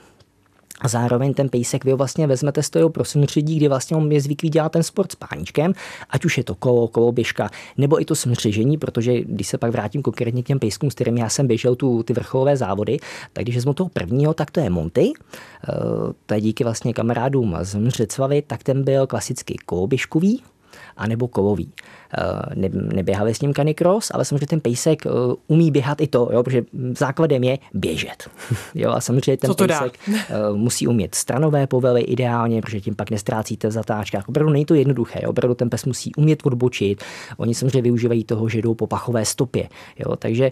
a 0.81 0.87
zároveň 0.87 1.33
ten 1.33 1.49
pejsek 1.49 1.85
vy 1.85 1.91
ho 1.91 1.97
vlastně 1.97 2.27
vezmete 2.27 2.63
z 2.63 2.69
toho 2.69 2.89
prosmřidí, 2.89 3.57
kdy 3.57 3.67
vlastně 3.67 3.97
on 3.97 4.11
je 4.11 4.21
zvyklý 4.21 4.49
dělat 4.49 4.71
ten 4.71 4.83
sport 4.83 5.11
s 5.11 5.15
páničkem, 5.15 5.73
ať 6.09 6.25
už 6.25 6.37
je 6.37 6.43
to 6.43 6.55
kolo, 6.55 6.87
koloběžka, 6.87 7.49
nebo 7.77 8.01
i 8.01 8.05
to 8.05 8.15
smřežení, 8.15 8.77
protože 8.77 9.21
když 9.21 9.47
se 9.47 9.57
pak 9.57 9.71
vrátím 9.71 10.01
konkrétně 10.01 10.43
k 10.43 10.45
těm 10.45 10.59
pejskům, 10.59 10.91
s 10.91 10.95
kterými 10.95 11.19
já 11.19 11.29
jsem 11.29 11.47
běžel 11.47 11.75
tu, 11.75 12.03
ty 12.03 12.13
vrcholové 12.13 12.57
závody, 12.57 12.97
tak 13.33 13.43
když 13.43 13.55
vezmu 13.55 13.73
toho 13.73 13.89
prvního, 13.89 14.33
tak 14.33 14.51
to 14.51 14.59
je 14.59 14.69
Monty, 14.69 15.13
eh, 15.13 15.73
to 16.25 16.33
je 16.33 16.41
díky 16.41 16.63
vlastně 16.63 16.93
kamarádům 16.93 17.57
z 17.61 17.75
Mřecvavy, 17.75 18.41
tak 18.41 18.63
ten 18.63 18.83
byl 18.83 19.07
klasicky 19.07 19.55
koloběžkový, 19.65 20.43
anebo 20.97 21.27
kolový. 21.27 21.71
Ne, 22.55 22.69
neběhali 22.71 23.33
s 23.33 23.41
ním 23.41 23.53
canicross, 23.53 24.11
ale 24.13 24.25
samozřejmě 24.25 24.47
ten 24.47 24.59
pejsek 24.59 25.03
umí 25.47 25.71
běhat 25.71 26.01
i 26.01 26.07
to, 26.07 26.29
jo, 26.33 26.43
protože 26.43 26.63
základem 26.97 27.43
je 27.43 27.57
běžet. 27.73 28.29
jo, 28.75 28.91
a 28.91 29.01
samozřejmě 29.01 29.37
ten 29.37 29.53
pejsek 29.55 29.99
dá? 30.07 30.53
musí 30.53 30.87
umět 30.87 31.15
stranové 31.15 31.67
povely 31.67 32.01
ideálně, 32.01 32.61
protože 32.61 32.81
tím 32.81 32.95
pak 32.95 33.11
nestrácíte 33.11 33.67
v 33.67 33.71
zatáčkách. 33.71 34.29
Opravdu 34.29 34.53
není 34.53 34.65
to 34.65 34.73
jednoduché, 34.73 35.19
jo, 35.23 35.29
opravdu 35.29 35.55
ten 35.55 35.69
pes 35.69 35.85
musí 35.85 36.15
umět 36.15 36.45
odbočit. 36.45 37.03
Oni 37.37 37.55
samozřejmě 37.55 37.81
využívají 37.81 38.23
toho, 38.23 38.49
že 38.49 38.61
jdou 38.61 38.73
po 38.73 38.87
pachové 38.87 39.25
stopě. 39.25 39.69
Jo, 39.99 40.15
takže 40.15 40.51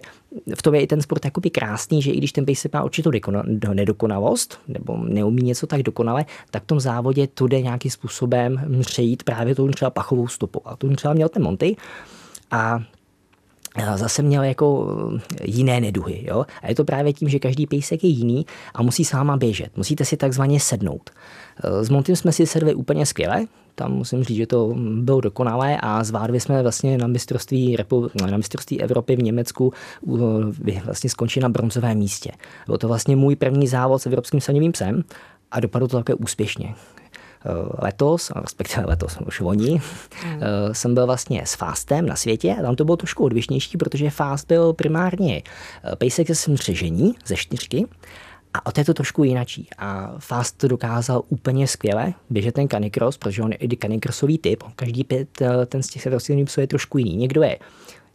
v 0.56 0.62
tom 0.62 0.74
je 0.74 0.80
i 0.80 0.86
ten 0.86 1.02
sport 1.02 1.24
jakoby 1.24 1.50
krásný, 1.50 2.02
že 2.02 2.10
i 2.10 2.16
když 2.16 2.32
ten 2.32 2.44
pejsek 2.44 2.72
má 2.72 2.84
určitou 2.84 3.10
nedokonalost, 3.72 4.58
nebo 4.68 4.96
neumí 4.96 5.42
něco 5.42 5.66
tak 5.66 5.82
dokonale, 5.82 6.24
tak 6.50 6.62
v 6.62 6.66
tom 6.66 6.80
závodě 6.80 7.26
to 7.26 7.46
jde 7.46 7.62
nějakým 7.62 7.90
způsobem 7.90 8.80
přejít 8.80 9.22
právě 9.22 9.54
tou 9.54 9.68
třeba 9.68 9.90
pachovou 9.90 10.28
stopu. 10.28 10.60
A 10.64 10.76
to 10.76 10.96
třeba 10.96 11.14
měl 11.14 11.28
ten 11.28 11.42
Monty. 11.46 11.76
A 12.50 12.78
zase 13.96 14.22
měl 14.22 14.42
jako 14.42 14.88
jiné 15.44 15.80
neduhy. 15.80 16.24
Jo? 16.26 16.46
A 16.62 16.68
je 16.68 16.74
to 16.74 16.84
právě 16.84 17.12
tím, 17.12 17.28
že 17.28 17.38
každý 17.38 17.66
pejsek 17.66 18.04
je 18.04 18.10
jiný 18.10 18.46
a 18.74 18.82
musí 18.82 19.04
s 19.04 19.12
váma 19.12 19.36
běžet. 19.36 19.76
Musíte 19.76 20.04
si 20.04 20.16
takzvaně 20.16 20.60
sednout. 20.60 21.10
S 21.82 21.88
Montym 21.88 22.16
jsme 22.16 22.32
si 22.32 22.46
sedli 22.46 22.74
úplně 22.74 23.06
skvěle, 23.06 23.46
tam 23.74 23.92
musím 23.92 24.24
říct, 24.24 24.36
že 24.36 24.46
to 24.46 24.74
bylo 24.76 25.20
dokonalé 25.20 25.78
a 25.80 26.04
zvládli 26.04 26.40
jsme 26.40 26.62
vlastně 26.62 26.98
na 26.98 27.06
mistrovství, 27.06 27.76
na 28.30 28.36
mistrovství 28.36 28.82
Evropy 28.82 29.16
v 29.16 29.22
Německu 29.22 29.72
vlastně 30.84 31.10
skončit 31.10 31.40
na 31.40 31.48
bronzovém 31.48 31.98
místě. 31.98 32.30
Byl 32.66 32.78
to 32.78 32.88
vlastně 32.88 33.16
můj 33.16 33.36
první 33.36 33.68
závod 33.68 34.02
s 34.02 34.06
evropským 34.06 34.40
saněvým 34.40 34.72
psem 34.72 35.04
a 35.50 35.60
dopadlo 35.60 35.88
to 35.88 35.96
také 35.96 36.14
úspěšně 36.14 36.74
letos, 37.78 38.32
respektive 38.34 38.86
letos, 38.86 39.18
už 39.26 39.40
loni, 39.40 39.80
mm. 40.24 40.40
jsem 40.72 40.94
byl 40.94 41.06
vlastně 41.06 41.42
s 41.46 41.54
Fastem 41.54 42.06
na 42.06 42.16
světě 42.16 42.56
tam 42.66 42.76
to 42.76 42.84
bylo 42.84 42.96
trošku 42.96 43.24
odlišnější, 43.24 43.78
protože 43.78 44.10
Fast 44.10 44.48
byl 44.48 44.72
primárně 44.72 45.42
eh, 45.84 45.96
pejsek 45.96 46.28
ze 46.28 46.34
smřežení, 46.34 47.14
ze 47.26 47.36
čtyřky, 47.36 47.86
a 48.54 48.66
o 48.66 48.72
to 48.72 48.80
je 48.80 48.84
to 48.84 48.94
trošku 48.94 49.24
jinačí. 49.24 49.68
A 49.78 50.14
Fast 50.18 50.58
to 50.58 50.68
dokázal 50.68 51.22
úplně 51.28 51.66
skvěle, 51.66 52.14
běžet 52.30 52.54
ten 52.54 52.68
canicross, 52.68 53.18
protože 53.18 53.42
on 53.42 53.52
je 53.52 53.58
i 53.60 53.76
canicrossový 53.76 54.38
typ. 54.38 54.62
Každý 54.76 55.04
pět, 55.04 55.42
eh, 55.42 55.66
ten 55.66 55.82
z 55.82 55.88
těch 55.88 56.02
sedmých 56.02 56.46
psů 56.46 56.60
je 56.60 56.66
trošku 56.66 56.98
jiný. 56.98 57.16
Někdo 57.16 57.42
je 57.42 57.58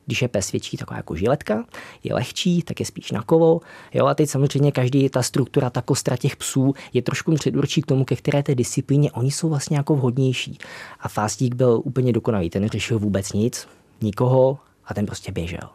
když 0.05 0.22
je 0.22 0.27
pes 0.27 0.51
větší, 0.51 0.77
taková 0.77 0.98
jako 0.98 1.15
žiletka, 1.15 1.65
je 2.03 2.13
lehčí, 2.13 2.62
tak 2.62 2.79
je 2.79 2.86
spíš 2.86 3.12
na 3.12 3.24
kolo. 3.24 3.60
Jo, 3.93 4.05
a 4.05 4.13
teď 4.13 4.29
samozřejmě 4.29 4.72
každý 4.72 5.10
ta 5.10 5.24
struktura, 5.24 5.70
ta 5.70 5.81
kostra 5.81 6.17
těch 6.17 6.36
psů 6.36 6.74
je 6.93 7.01
trošku 7.01 7.34
předurčí 7.36 7.81
k 7.81 7.86
tomu, 7.86 8.05
ke 8.05 8.15
které 8.15 8.43
té 8.43 8.55
disciplíně 8.55 9.12
oni 9.12 9.31
jsou 9.31 9.50
vlastně 9.50 9.77
jako 9.77 9.96
vhodnější. 9.96 10.58
A 11.00 11.08
Fastík 11.08 11.55
byl 11.55 11.81
úplně 11.84 12.13
dokonalý, 12.13 12.50
ten 12.50 12.62
neřešil 12.62 13.00
vůbec 13.00 13.34
nic, 13.34 13.67
nikoho 14.01 14.60
a 14.86 14.93
ten 14.93 15.05
prostě 15.05 15.31
běžel. 15.31 15.70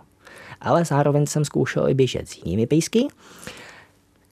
Ale 0.61 0.85
zároveň 0.85 1.26
jsem 1.26 1.45
zkoušel 1.45 1.88
i 1.88 1.95
běžet 1.95 2.28
s 2.28 2.37
jinými 2.37 2.66
pejsky 2.66 3.09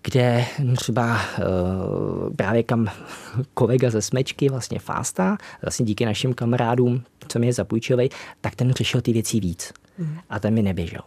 kde 0.04 0.44
třeba 0.76 1.14
uh, 1.14 2.34
právě 2.36 2.62
kam 2.62 2.88
kolega 3.54 3.90
ze 3.90 4.02
Smečky, 4.02 4.48
vlastně 4.48 4.78
Fasta, 4.78 5.36
vlastně 5.62 5.86
díky 5.86 6.04
našim 6.04 6.34
kamarádům, 6.34 7.02
co 7.28 7.38
mě 7.38 7.52
zapůjčili, 7.52 8.08
tak 8.40 8.56
ten 8.56 8.72
řešil 8.72 9.00
ty 9.00 9.12
věci 9.12 9.40
víc. 9.40 9.72
Mm. 9.98 10.18
A 10.30 10.38
ten 10.38 10.54
mi 10.54 10.62
neběžel. 10.62 11.02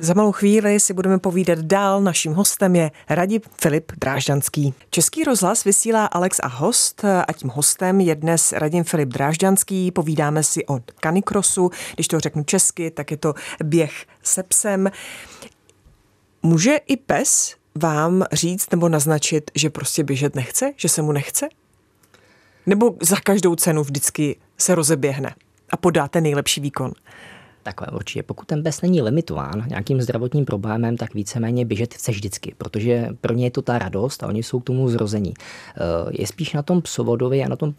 Za 0.00 0.14
malou 0.14 0.32
chvíli 0.32 0.80
si 0.80 0.94
budeme 0.94 1.18
povídat 1.18 1.58
dál. 1.58 2.00
Naším 2.00 2.32
hostem 2.32 2.76
je 2.76 2.90
Radim 3.08 3.40
Filip 3.60 3.92
Drážďanský. 4.00 4.74
Český 4.90 5.24
rozhlas 5.24 5.64
vysílá 5.64 6.06
Alex 6.06 6.40
a 6.42 6.46
host 6.48 7.04
a 7.04 7.32
tím 7.32 7.50
hostem 7.50 8.00
je 8.00 8.14
dnes 8.14 8.52
Radim 8.52 8.84
Filip 8.84 9.08
Drážďanský. 9.08 9.90
Povídáme 9.90 10.42
si 10.42 10.66
o 10.66 10.80
kanikrosu. 11.00 11.70
Když 11.94 12.08
to 12.08 12.20
řeknu 12.20 12.44
česky, 12.44 12.90
tak 12.90 13.10
je 13.10 13.16
to 13.16 13.34
běh 13.64 14.06
se 14.22 14.42
psem. 14.42 14.90
Může 16.42 16.76
i 16.76 16.96
pes 16.96 17.56
vám 17.82 18.24
říct 18.32 18.70
nebo 18.70 18.88
naznačit, 18.88 19.50
že 19.54 19.70
prostě 19.70 20.04
běžet 20.04 20.34
nechce, 20.34 20.72
že 20.76 20.88
se 20.88 21.02
mu 21.02 21.12
nechce? 21.12 21.48
Nebo 22.66 22.94
za 23.00 23.16
každou 23.16 23.54
cenu 23.54 23.82
vždycky 23.82 24.36
se 24.58 24.74
rozeběhne 24.74 25.34
a 25.70 25.76
podá 25.76 26.08
ten 26.08 26.22
nejlepší 26.22 26.60
výkon? 26.60 26.92
Takhle 27.68 27.86
určitě. 27.96 28.22
Pokud 28.22 28.48
ten 28.48 28.62
pes 28.62 28.82
není 28.82 29.02
limitován 29.02 29.64
nějakým 29.68 30.02
zdravotním 30.02 30.44
problémem, 30.44 30.96
tak 30.96 31.14
víceméně 31.14 31.64
běžet 31.64 31.94
chce 31.94 32.12
vždycky, 32.12 32.54
protože 32.58 33.08
pro 33.20 33.34
ně 33.34 33.46
je 33.46 33.50
to 33.50 33.62
ta 33.62 33.78
radost 33.78 34.22
a 34.22 34.26
oni 34.26 34.42
jsou 34.42 34.60
k 34.60 34.64
tomu 34.64 34.88
zrození. 34.88 35.34
Eh, 35.36 35.80
je 36.10 36.26
spíš 36.26 36.52
na 36.52 36.62
tom 36.62 36.82
psovodovi 36.82 37.44
a 37.44 37.48
na 37.48 37.56
tom, 37.56 37.74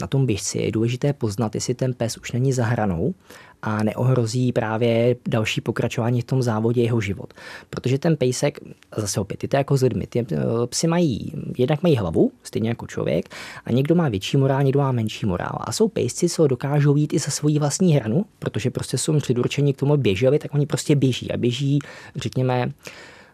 na 0.00 0.06
tom 0.06 0.26
běžci 0.26 0.58
je 0.58 0.72
důležité 0.72 1.12
poznat, 1.12 1.54
jestli 1.54 1.74
ten 1.74 1.94
pes 1.94 2.16
už 2.16 2.32
není 2.32 2.52
za 2.52 2.64
hranou 2.64 3.14
a 3.62 3.82
neohrozí 3.82 4.52
právě 4.52 5.16
další 5.28 5.60
pokračování 5.60 6.20
v 6.20 6.24
tom 6.24 6.42
závodě 6.42 6.82
jeho 6.82 7.00
život. 7.00 7.34
Protože 7.70 7.98
ten 7.98 8.16
pejsek, 8.16 8.58
zase 8.96 9.20
opět, 9.20 9.42
je 9.42 9.48
to 9.48 9.56
jako 9.56 9.76
s 9.76 9.82
lidmi, 9.82 10.06
ty 10.06 10.26
eh, 10.32 10.36
psy 10.66 10.86
mají, 10.86 11.32
jednak 11.58 11.82
mají 11.82 11.96
hlavu, 11.96 12.32
stejně 12.42 12.68
jako 12.68 12.86
člověk, 12.86 13.28
a 13.64 13.72
někdo 13.72 13.94
má 13.94 14.08
větší 14.08 14.36
morál, 14.36 14.62
někdo 14.62 14.80
má 14.80 14.92
menší 14.92 15.26
morál. 15.26 15.58
A 15.60 15.72
jsou 15.72 15.88
pejsci, 15.88 16.28
co 16.28 16.46
dokážou 16.46 16.96
jít 16.96 17.12
i 17.12 17.18
za 17.18 17.30
svoji 17.30 17.58
vlastní 17.58 17.94
hranu, 17.94 18.24
protože 18.38 18.70
prostě 18.70 18.98
jsou 18.98 19.18
předurčeni 19.18 19.72
k 19.72 19.76
tomu 19.76 19.96
běželi, 19.96 20.38
tak 20.38 20.54
oni 20.54 20.66
prostě 20.66 20.96
běží 20.96 21.32
a 21.32 21.36
běží, 21.36 21.78
řekněme, 22.16 22.72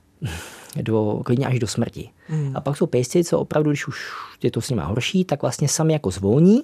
do, 0.83 1.21
klidně 1.25 1.47
až 1.47 1.59
do 1.59 1.67
smrti. 1.67 2.09
Hmm. 2.27 2.53
A 2.57 2.61
pak 2.61 2.77
jsou 2.77 2.87
pejsci, 2.87 3.25
co 3.25 3.39
opravdu, 3.39 3.71
když 3.71 3.89
už 3.89 4.07
je 4.43 4.51
to 4.51 4.61
s 4.61 4.71
nimi 4.71 4.83
horší, 4.85 5.25
tak 5.25 5.43
vlastně 5.43 5.69
sami 5.69 5.93
jako 5.93 6.11
zvolní 6.11 6.63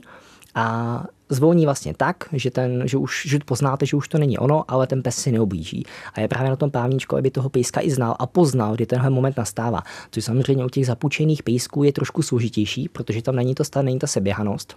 a 0.55 1.07
zvolní 1.35 1.65
vlastně 1.65 1.95
tak, 1.95 2.29
že, 2.33 2.51
ten, 2.51 2.83
že 2.89 2.97
už 2.97 3.27
že 3.27 3.39
poznáte, 3.45 3.87
že 3.87 3.97
už 3.97 4.09
to 4.09 4.19
není 4.19 4.39
ono, 4.39 4.65
ale 4.69 4.87
ten 4.87 5.03
pes 5.03 5.17
si 5.17 5.33
neoblíží. 5.33 5.87
A 6.15 6.21
je 6.21 6.29
právě 6.29 6.51
na 6.51 6.57
tom 6.57 6.71
právníčku, 6.71 7.17
aby 7.17 7.31
toho 7.31 7.49
pejska 7.49 7.81
i 7.81 7.91
znal 7.91 8.17
a 8.19 8.27
poznal, 8.27 8.75
kdy 8.75 8.87
tenhle 8.87 9.11
moment 9.11 9.37
nastává. 9.37 9.83
Což 10.11 10.25
samozřejmě 10.25 10.65
u 10.65 10.69
těch 10.69 10.87
zapučených 10.87 11.43
pejsků 11.43 11.85
je 11.85 11.93
trošku 11.93 12.23
složitější, 12.23 12.89
protože 12.89 13.23
tam 13.23 13.37
není 13.37 13.55
to 13.55 13.65
není 13.83 13.99
ta 13.99 14.07
seběhanost. 14.07 14.77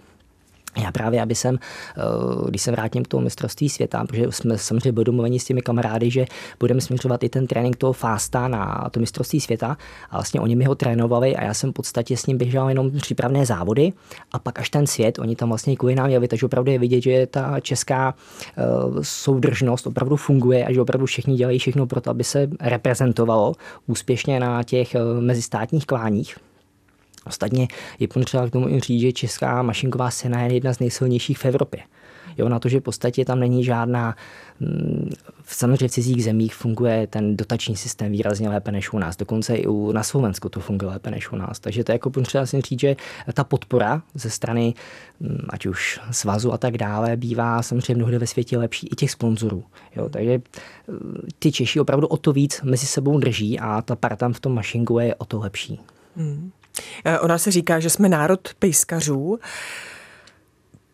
Já 0.82 0.92
právě, 0.92 1.22
aby 1.22 1.34
jsem, 1.34 1.58
eh, 1.58 2.00
když 2.48 2.62
se 2.62 2.70
vrátím 2.70 3.04
k 3.04 3.08
tomu 3.08 3.24
mistrovství 3.24 3.68
světa, 3.68 4.04
protože 4.08 4.26
jsme 4.30 4.58
samozřejmě 4.58 4.92
byli 4.92 5.04
domluveni 5.04 5.40
s 5.40 5.44
těmi 5.44 5.62
kamarády, 5.62 6.10
že 6.10 6.26
budeme 6.60 6.80
směřovat 6.80 7.22
i 7.22 7.28
ten 7.28 7.46
trénink 7.46 7.76
toho 7.76 7.92
fásta 7.92 8.48
na 8.48 8.88
to 8.90 9.00
mistrovství 9.00 9.40
světa 9.40 9.76
a 10.10 10.16
vlastně 10.16 10.40
oni 10.40 10.56
mi 10.56 10.64
ho 10.64 10.74
trénovali 10.74 11.36
a 11.36 11.44
já 11.44 11.54
jsem 11.54 11.70
v 11.70 11.72
podstatě 11.72 12.16
s 12.16 12.26
ním 12.26 12.38
běžel 12.38 12.68
jenom 12.68 12.90
přípravné 12.90 13.46
závody 13.46 13.92
a 14.32 14.38
pak 14.38 14.58
až 14.58 14.70
ten 14.70 14.86
svět, 14.86 15.18
oni 15.18 15.36
tam 15.36 15.48
vlastně 15.48 15.76
kvůli 15.76 15.94
nám 15.94 16.10
jeli, 16.10 16.28
takže 16.28 16.46
opravdu 16.46 16.70
je 16.70 16.78
vidět, 16.78 17.00
že 17.00 17.26
ta 17.26 17.60
česká 17.60 18.14
uh, 18.14 18.98
soudržnost 19.02 19.86
opravdu 19.86 20.16
funguje 20.16 20.64
a 20.64 20.72
že 20.72 20.80
opravdu 20.80 21.06
všichni 21.06 21.36
dělají 21.36 21.58
všechno 21.58 21.86
pro 21.86 22.00
to, 22.00 22.10
aby 22.10 22.24
se 22.24 22.48
reprezentovalo 22.60 23.52
úspěšně 23.86 24.40
na 24.40 24.62
těch 24.62 24.94
uh, 24.94 25.22
mezistátních 25.22 25.86
kláních. 25.86 26.47
Ostatně 27.28 27.68
je 27.98 28.08
potřeba 28.08 28.46
k 28.46 28.50
tomu 28.50 28.68
i 28.68 28.80
říct, 28.80 29.00
že 29.00 29.12
česká 29.12 29.62
mašinková 29.62 30.10
scéna 30.10 30.42
je 30.42 30.54
jedna 30.54 30.72
z 30.72 30.78
nejsilnějších 30.78 31.38
v 31.38 31.44
Evropě. 31.44 31.80
Jo, 32.38 32.48
na 32.48 32.58
to, 32.58 32.68
že 32.68 32.80
v 32.80 32.82
podstatě 32.82 33.24
tam 33.24 33.40
není 33.40 33.64
žádná, 33.64 34.16
mm, 34.60 35.10
v 35.42 35.54
samozřejmě 35.54 35.88
v 35.88 35.90
cizích 35.90 36.24
zemích 36.24 36.54
funguje 36.54 37.06
ten 37.06 37.36
dotační 37.36 37.76
systém 37.76 38.12
výrazně 38.12 38.48
lépe 38.48 38.72
než 38.72 38.92
u 38.92 38.98
nás. 38.98 39.16
Dokonce 39.16 39.56
i 39.56 39.66
u, 39.66 39.92
na 39.92 40.02
Slovensku 40.02 40.48
to 40.48 40.60
funguje 40.60 40.90
lépe 40.90 41.10
než 41.10 41.32
u 41.32 41.36
nás. 41.36 41.60
Takže 41.60 41.84
to 41.84 41.92
je 41.92 41.94
jako 41.94 42.10
potřeba 42.10 42.46
si 42.46 42.60
říct, 42.60 42.80
že 42.80 42.96
ta 43.32 43.44
podpora 43.44 44.02
ze 44.14 44.30
strany 44.30 44.74
mm, 45.20 45.46
ať 45.50 45.66
už 45.66 46.00
svazu 46.10 46.52
a 46.52 46.58
tak 46.58 46.78
dále 46.78 47.16
bývá 47.16 47.62
samozřejmě 47.62 47.94
mnohdy 47.94 48.18
ve 48.18 48.26
světě 48.26 48.58
lepší 48.58 48.88
i 48.92 48.96
těch 48.96 49.10
sponzorů. 49.10 49.64
Jo, 49.96 50.08
takže 50.08 50.40
mm, 50.88 51.28
ty 51.38 51.52
Češi 51.52 51.80
opravdu 51.80 52.06
o 52.06 52.16
to 52.16 52.32
víc 52.32 52.62
mezi 52.62 52.86
sebou 52.86 53.18
drží 53.18 53.58
a 53.58 53.82
ta 53.82 53.96
parta 53.96 54.28
v 54.28 54.40
tom 54.40 54.54
mašinku 54.54 54.98
je 54.98 55.14
o 55.14 55.24
to 55.24 55.38
lepší. 55.38 55.80
Hmm. 56.16 56.50
Eh, 57.04 57.18
ona 57.18 57.38
se 57.38 57.50
říká, 57.50 57.80
že 57.80 57.90
jsme 57.90 58.08
národ 58.08 58.48
pejskařů. 58.58 59.38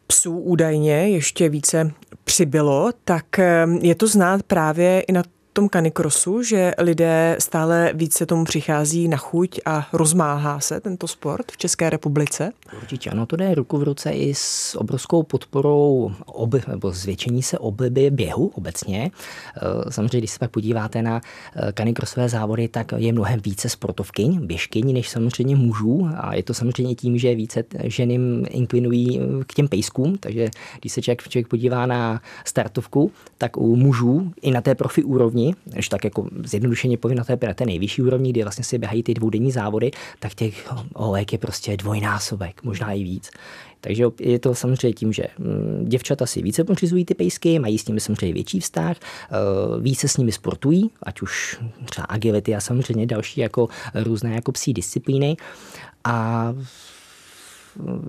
Psů 0.07 0.39
údajně 0.39 1.09
ještě 1.09 1.49
více 1.49 1.91
přibylo, 2.25 2.91
tak 3.05 3.39
eh, 3.39 3.67
je 3.81 3.95
to 3.95 4.07
znát 4.07 4.43
právě 4.43 5.01
i 5.01 5.13
na 5.13 5.23
tom 5.55 5.69
kanikrosu, 5.69 6.43
že 6.43 6.73
lidé 6.79 7.37
stále 7.39 7.93
více 7.95 8.27
tomu 8.27 8.45
přichází 8.45 9.09
na 9.09 9.17
chuť 9.17 9.61
a 9.65 9.89
rozmáhá 9.93 10.61
se 10.61 10.81
tento 10.81 11.09
sport 11.09 11.53
v 11.53 11.57
České 11.57 11.91
republice? 11.91 12.53
Určitě 12.77 13.11
ano, 13.11 13.27
to 13.27 13.37
jde 13.37 13.55
ruku 13.55 13.79
v 13.79 13.83
ruce 13.83 14.11
i 14.11 14.35
s 14.35 14.75
obrovskou 14.79 15.23
podporou 15.23 16.13
oby, 16.27 16.63
nebo 16.69 16.93
zvětšení 16.93 17.43
se 17.43 17.59
obliby 17.59 18.11
běhu 18.11 18.47
obecně. 18.55 19.11
Eh, 19.57 19.93
samozřejmě, 19.93 20.19
když 20.19 20.31
se 20.31 20.39
pak 20.39 20.51
podíváte 20.51 21.03
na 21.03 21.21
kanikrosové 21.75 22.29
závody, 22.29 22.69
tak 22.69 22.93
je 22.97 23.13
mnohem 23.13 23.41
více 23.45 23.69
sportovkyň, 23.69 24.47
běžkyň, 24.47 24.93
než 24.93 25.09
samozřejmě 25.09 25.57
mužů 25.57 26.09
a 26.17 26.35
je 26.35 26.43
to 26.43 26.55
samozřejmě 26.55 26.95
tím, 26.95 27.19
že 27.19 27.35
více 27.35 27.65
ženy 27.85 28.15
inklinují 28.51 29.21
eh, 29.21 29.45
k 29.47 29.55
těm 29.55 29.69
pejskům, 29.69 30.17
takže 30.19 30.49
když 30.81 30.93
se 30.93 31.03
člověk, 31.03 31.29
člověk 31.29 31.49
podívá 31.49 31.87
na 31.87 32.23
startovku, 32.45 33.13
tak 33.39 33.57
u 33.57 33.77
mužů 33.77 34.33
i 34.43 34.51
na 34.51 34.61
té 34.61 34.75
profi 34.75 35.05
úrovni 35.05 35.44
úrovni, 35.45 35.55
že 35.77 35.91
tak 35.91 36.05
jako 36.05 36.29
zjednodušeně 36.45 36.97
povím 36.97 37.19
na 37.19 37.25
té, 37.25 37.39
na 37.47 37.55
té 37.55 37.67
nejvyšší 37.67 38.03
úrovni, 38.03 38.31
kdy 38.31 38.43
vlastně 38.43 38.65
si 38.65 38.79
běhají 38.79 39.03
ty 39.03 39.15
dvoudenní 39.15 39.53
závody, 39.53 39.91
tak 40.19 40.35
těch 40.35 40.73
holek 40.95 41.33
je 41.33 41.39
prostě 41.39 41.77
dvojnásobek, 41.77 42.63
možná 42.63 42.93
i 42.93 43.05
víc. 43.05 43.31
Takže 43.81 44.05
je 44.21 44.39
to 44.39 44.55
samozřejmě 44.55 44.93
tím, 44.93 45.13
že 45.13 45.25
mm, 45.39 45.85
děvčata 45.89 46.27
si 46.27 46.43
více 46.43 46.65
pořizují 46.65 47.05
ty 47.05 47.15
pejsky, 47.15 47.59
mají 47.59 47.79
s 47.79 47.87
nimi 47.87 48.01
samozřejmě 48.01 48.35
větší 48.35 48.61
vztah, 48.61 48.97
eh, 48.97 49.81
více 49.81 50.09
s 50.09 50.17
nimi 50.17 50.33
sportují, 50.33 50.91
ať 51.03 51.23
už 51.23 51.61
třeba 51.85 52.07
agility 52.07 52.55
a 52.55 52.61
samozřejmě 52.61 53.07
další 53.07 53.41
jako 53.41 53.69
různé 53.95 54.35
jako 54.35 54.53
psí 54.53 54.73
disciplíny. 54.73 55.37
A 56.05 56.55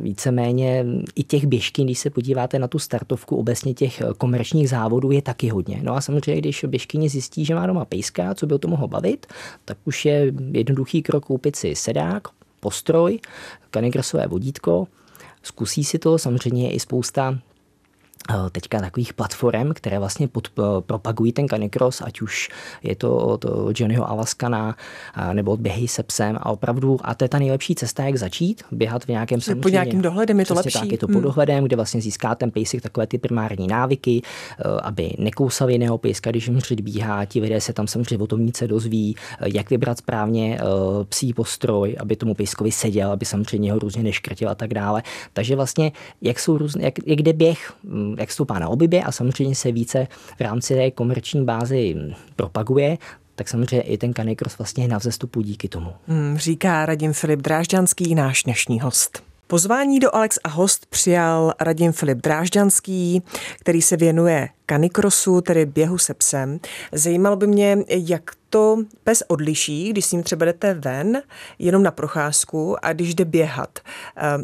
víceméně 0.01 0.85
i 1.15 1.23
těch 1.23 1.45
běžky, 1.45 1.83
když 1.83 1.99
se 1.99 2.09
podíváte 2.09 2.59
na 2.59 2.67
tu 2.67 2.79
startovku 2.79 3.35
obecně 3.35 3.73
těch 3.73 4.01
komerčních 4.17 4.69
závodů, 4.69 5.11
je 5.11 5.21
taky 5.21 5.49
hodně. 5.49 5.79
No 5.83 5.95
a 5.95 6.01
samozřejmě, 6.01 6.41
když 6.41 6.65
běžkyně 6.67 7.09
zjistí, 7.09 7.45
že 7.45 7.55
má 7.55 7.67
doma 7.67 7.85
pejska, 7.85 8.35
co 8.35 8.45
by 8.45 8.55
o 8.55 8.57
to 8.57 8.67
mohlo 8.67 8.87
bavit, 8.87 9.25
tak 9.65 9.77
už 9.85 10.05
je 10.05 10.33
jednoduchý 10.51 11.01
krok 11.01 11.25
koupit 11.25 11.55
si 11.55 11.75
sedák, 11.75 12.27
postroj, 12.59 13.19
kanigrasové 13.71 14.27
vodítko, 14.27 14.87
zkusí 15.43 15.83
si 15.83 15.99
to, 15.99 16.17
samozřejmě 16.17 16.63
je 16.63 16.71
i 16.71 16.79
spousta 16.79 17.37
Eh, 17.37 17.54
teďka 18.51 18.79
takových 18.79 19.13
platform, 19.13 19.73
které 19.73 19.99
vlastně 19.99 20.27
pod, 20.27 20.47
eh, 20.59 20.61
propagují 20.81 21.31
ten 21.31 21.47
canicross, 21.47 22.01
ať 22.01 22.21
už 22.21 22.49
je 22.83 22.95
to 22.95 23.17
od 23.17 23.45
Johnnyho 23.75 24.09
Alaskana 24.09 24.75
nebo 25.33 25.51
od 25.51 25.59
Běhy 25.59 25.87
se 25.87 26.03
psem 26.03 26.37
a 26.39 26.49
opravdu, 26.49 26.99
a 27.03 27.15
to 27.15 27.25
je 27.25 27.29
ta 27.29 27.39
nejlepší 27.39 27.75
cesta, 27.75 28.03
jak 28.03 28.15
začít, 28.15 28.63
běhat 28.71 29.03
v 29.03 29.07
nějakém 29.07 29.41
samozřejmě. 29.41 29.61
Po 29.61 29.69
nějakým 29.69 30.01
dohledem 30.01 30.39
je 30.39 30.45
to 30.45 30.53
lepší. 30.53 30.79
Tak, 30.79 30.91
je 30.91 30.97
to 30.97 31.07
hmm. 31.07 31.15
pod 31.15 31.21
dohledem, 31.21 31.63
kde 31.63 31.75
vlastně 31.75 32.01
získá 32.01 32.35
ten 32.35 32.51
pejsek 32.51 32.81
takové 32.81 33.07
ty 33.07 33.17
primární 33.17 33.67
návyky, 33.67 34.21
eh, 34.21 34.63
aby 34.83 35.11
nekousal 35.19 35.69
jiného 35.69 35.97
pejska, 35.97 36.31
když 36.31 36.47
jim 36.47 36.59
bíhá, 36.81 37.25
ti 37.25 37.41
lidé 37.41 37.61
se 37.61 37.73
tam 37.73 37.87
samozřejmě 37.87 38.23
o 38.23 38.27
tom 38.27 38.45
nic 38.45 38.57
se 38.57 38.67
dozví, 38.67 39.15
jak 39.45 39.69
vybrat 39.69 39.97
správně 39.97 40.59
psí 41.09 41.33
postroj, 41.33 41.95
aby 41.99 42.15
tomu 42.15 42.33
pejskovi 42.33 42.71
seděl, 42.71 43.11
aby 43.11 43.25
samozřejmě 43.25 43.71
ho 43.71 43.79
různě 43.79 44.03
neškrtil 44.03 44.49
a 44.49 44.55
tak 44.55 44.73
dále. 44.73 45.03
Takže 45.33 45.55
vlastně, 45.55 45.91
jak 46.21 46.39
jsou 46.39 46.57
různé, 46.57 46.83
jak, 46.83 46.93
jak 47.05 47.19
jde 47.19 47.33
běh, 47.33 47.73
hm, 47.83 48.14
jak 48.19 48.31
stoupá 48.31 48.59
na 48.59 48.69
obybě 48.69 49.03
a 49.03 49.11
samozřejmě 49.11 49.55
se 49.55 49.71
více 49.71 50.07
v 50.37 50.41
rámci 50.41 50.75
té 50.75 50.91
komerční 50.91 51.45
bázy 51.45 51.95
propaguje, 52.35 52.97
tak 53.35 53.49
samozřejmě 53.49 53.81
i 53.81 53.97
ten 53.97 54.13
Canicross 54.13 54.57
vlastně 54.57 54.83
je 54.83 54.87
na 54.87 54.97
vzestupu 54.97 55.41
díky 55.41 55.69
tomu. 55.69 55.93
Hmm, 56.07 56.37
říká 56.37 56.85
Radim 56.85 57.13
Filip 57.13 57.39
Drážďanský, 57.39 58.15
náš 58.15 58.43
dnešní 58.43 58.79
host. 58.79 59.23
Pozvání 59.47 59.99
do 59.99 60.15
Alex 60.15 60.39
a 60.43 60.49
host 60.49 60.85
přijal 60.85 61.53
Radim 61.59 61.91
Filip 61.91 62.17
Drážďanský, 62.17 63.23
který 63.59 63.81
se 63.81 63.97
věnuje 63.97 64.49
kanikrosu, 64.65 65.41
tedy 65.41 65.65
běhu 65.65 65.97
se 65.97 66.13
psem. 66.13 66.59
Zajímalo 66.91 67.35
by 67.35 67.47
mě, 67.47 67.77
jak 67.87 68.31
to 68.49 68.77
pes 69.03 69.23
odliší, 69.27 69.89
když 69.89 70.05
s 70.05 70.11
ním 70.11 70.23
třeba 70.23 70.45
jdete 70.45 70.73
ven, 70.73 71.21
jenom 71.59 71.83
na 71.83 71.91
procházku 71.91 72.85
a 72.85 72.93
když 72.93 73.15
jde 73.15 73.25
běhat. 73.25 73.79
Ehm, 74.15 74.43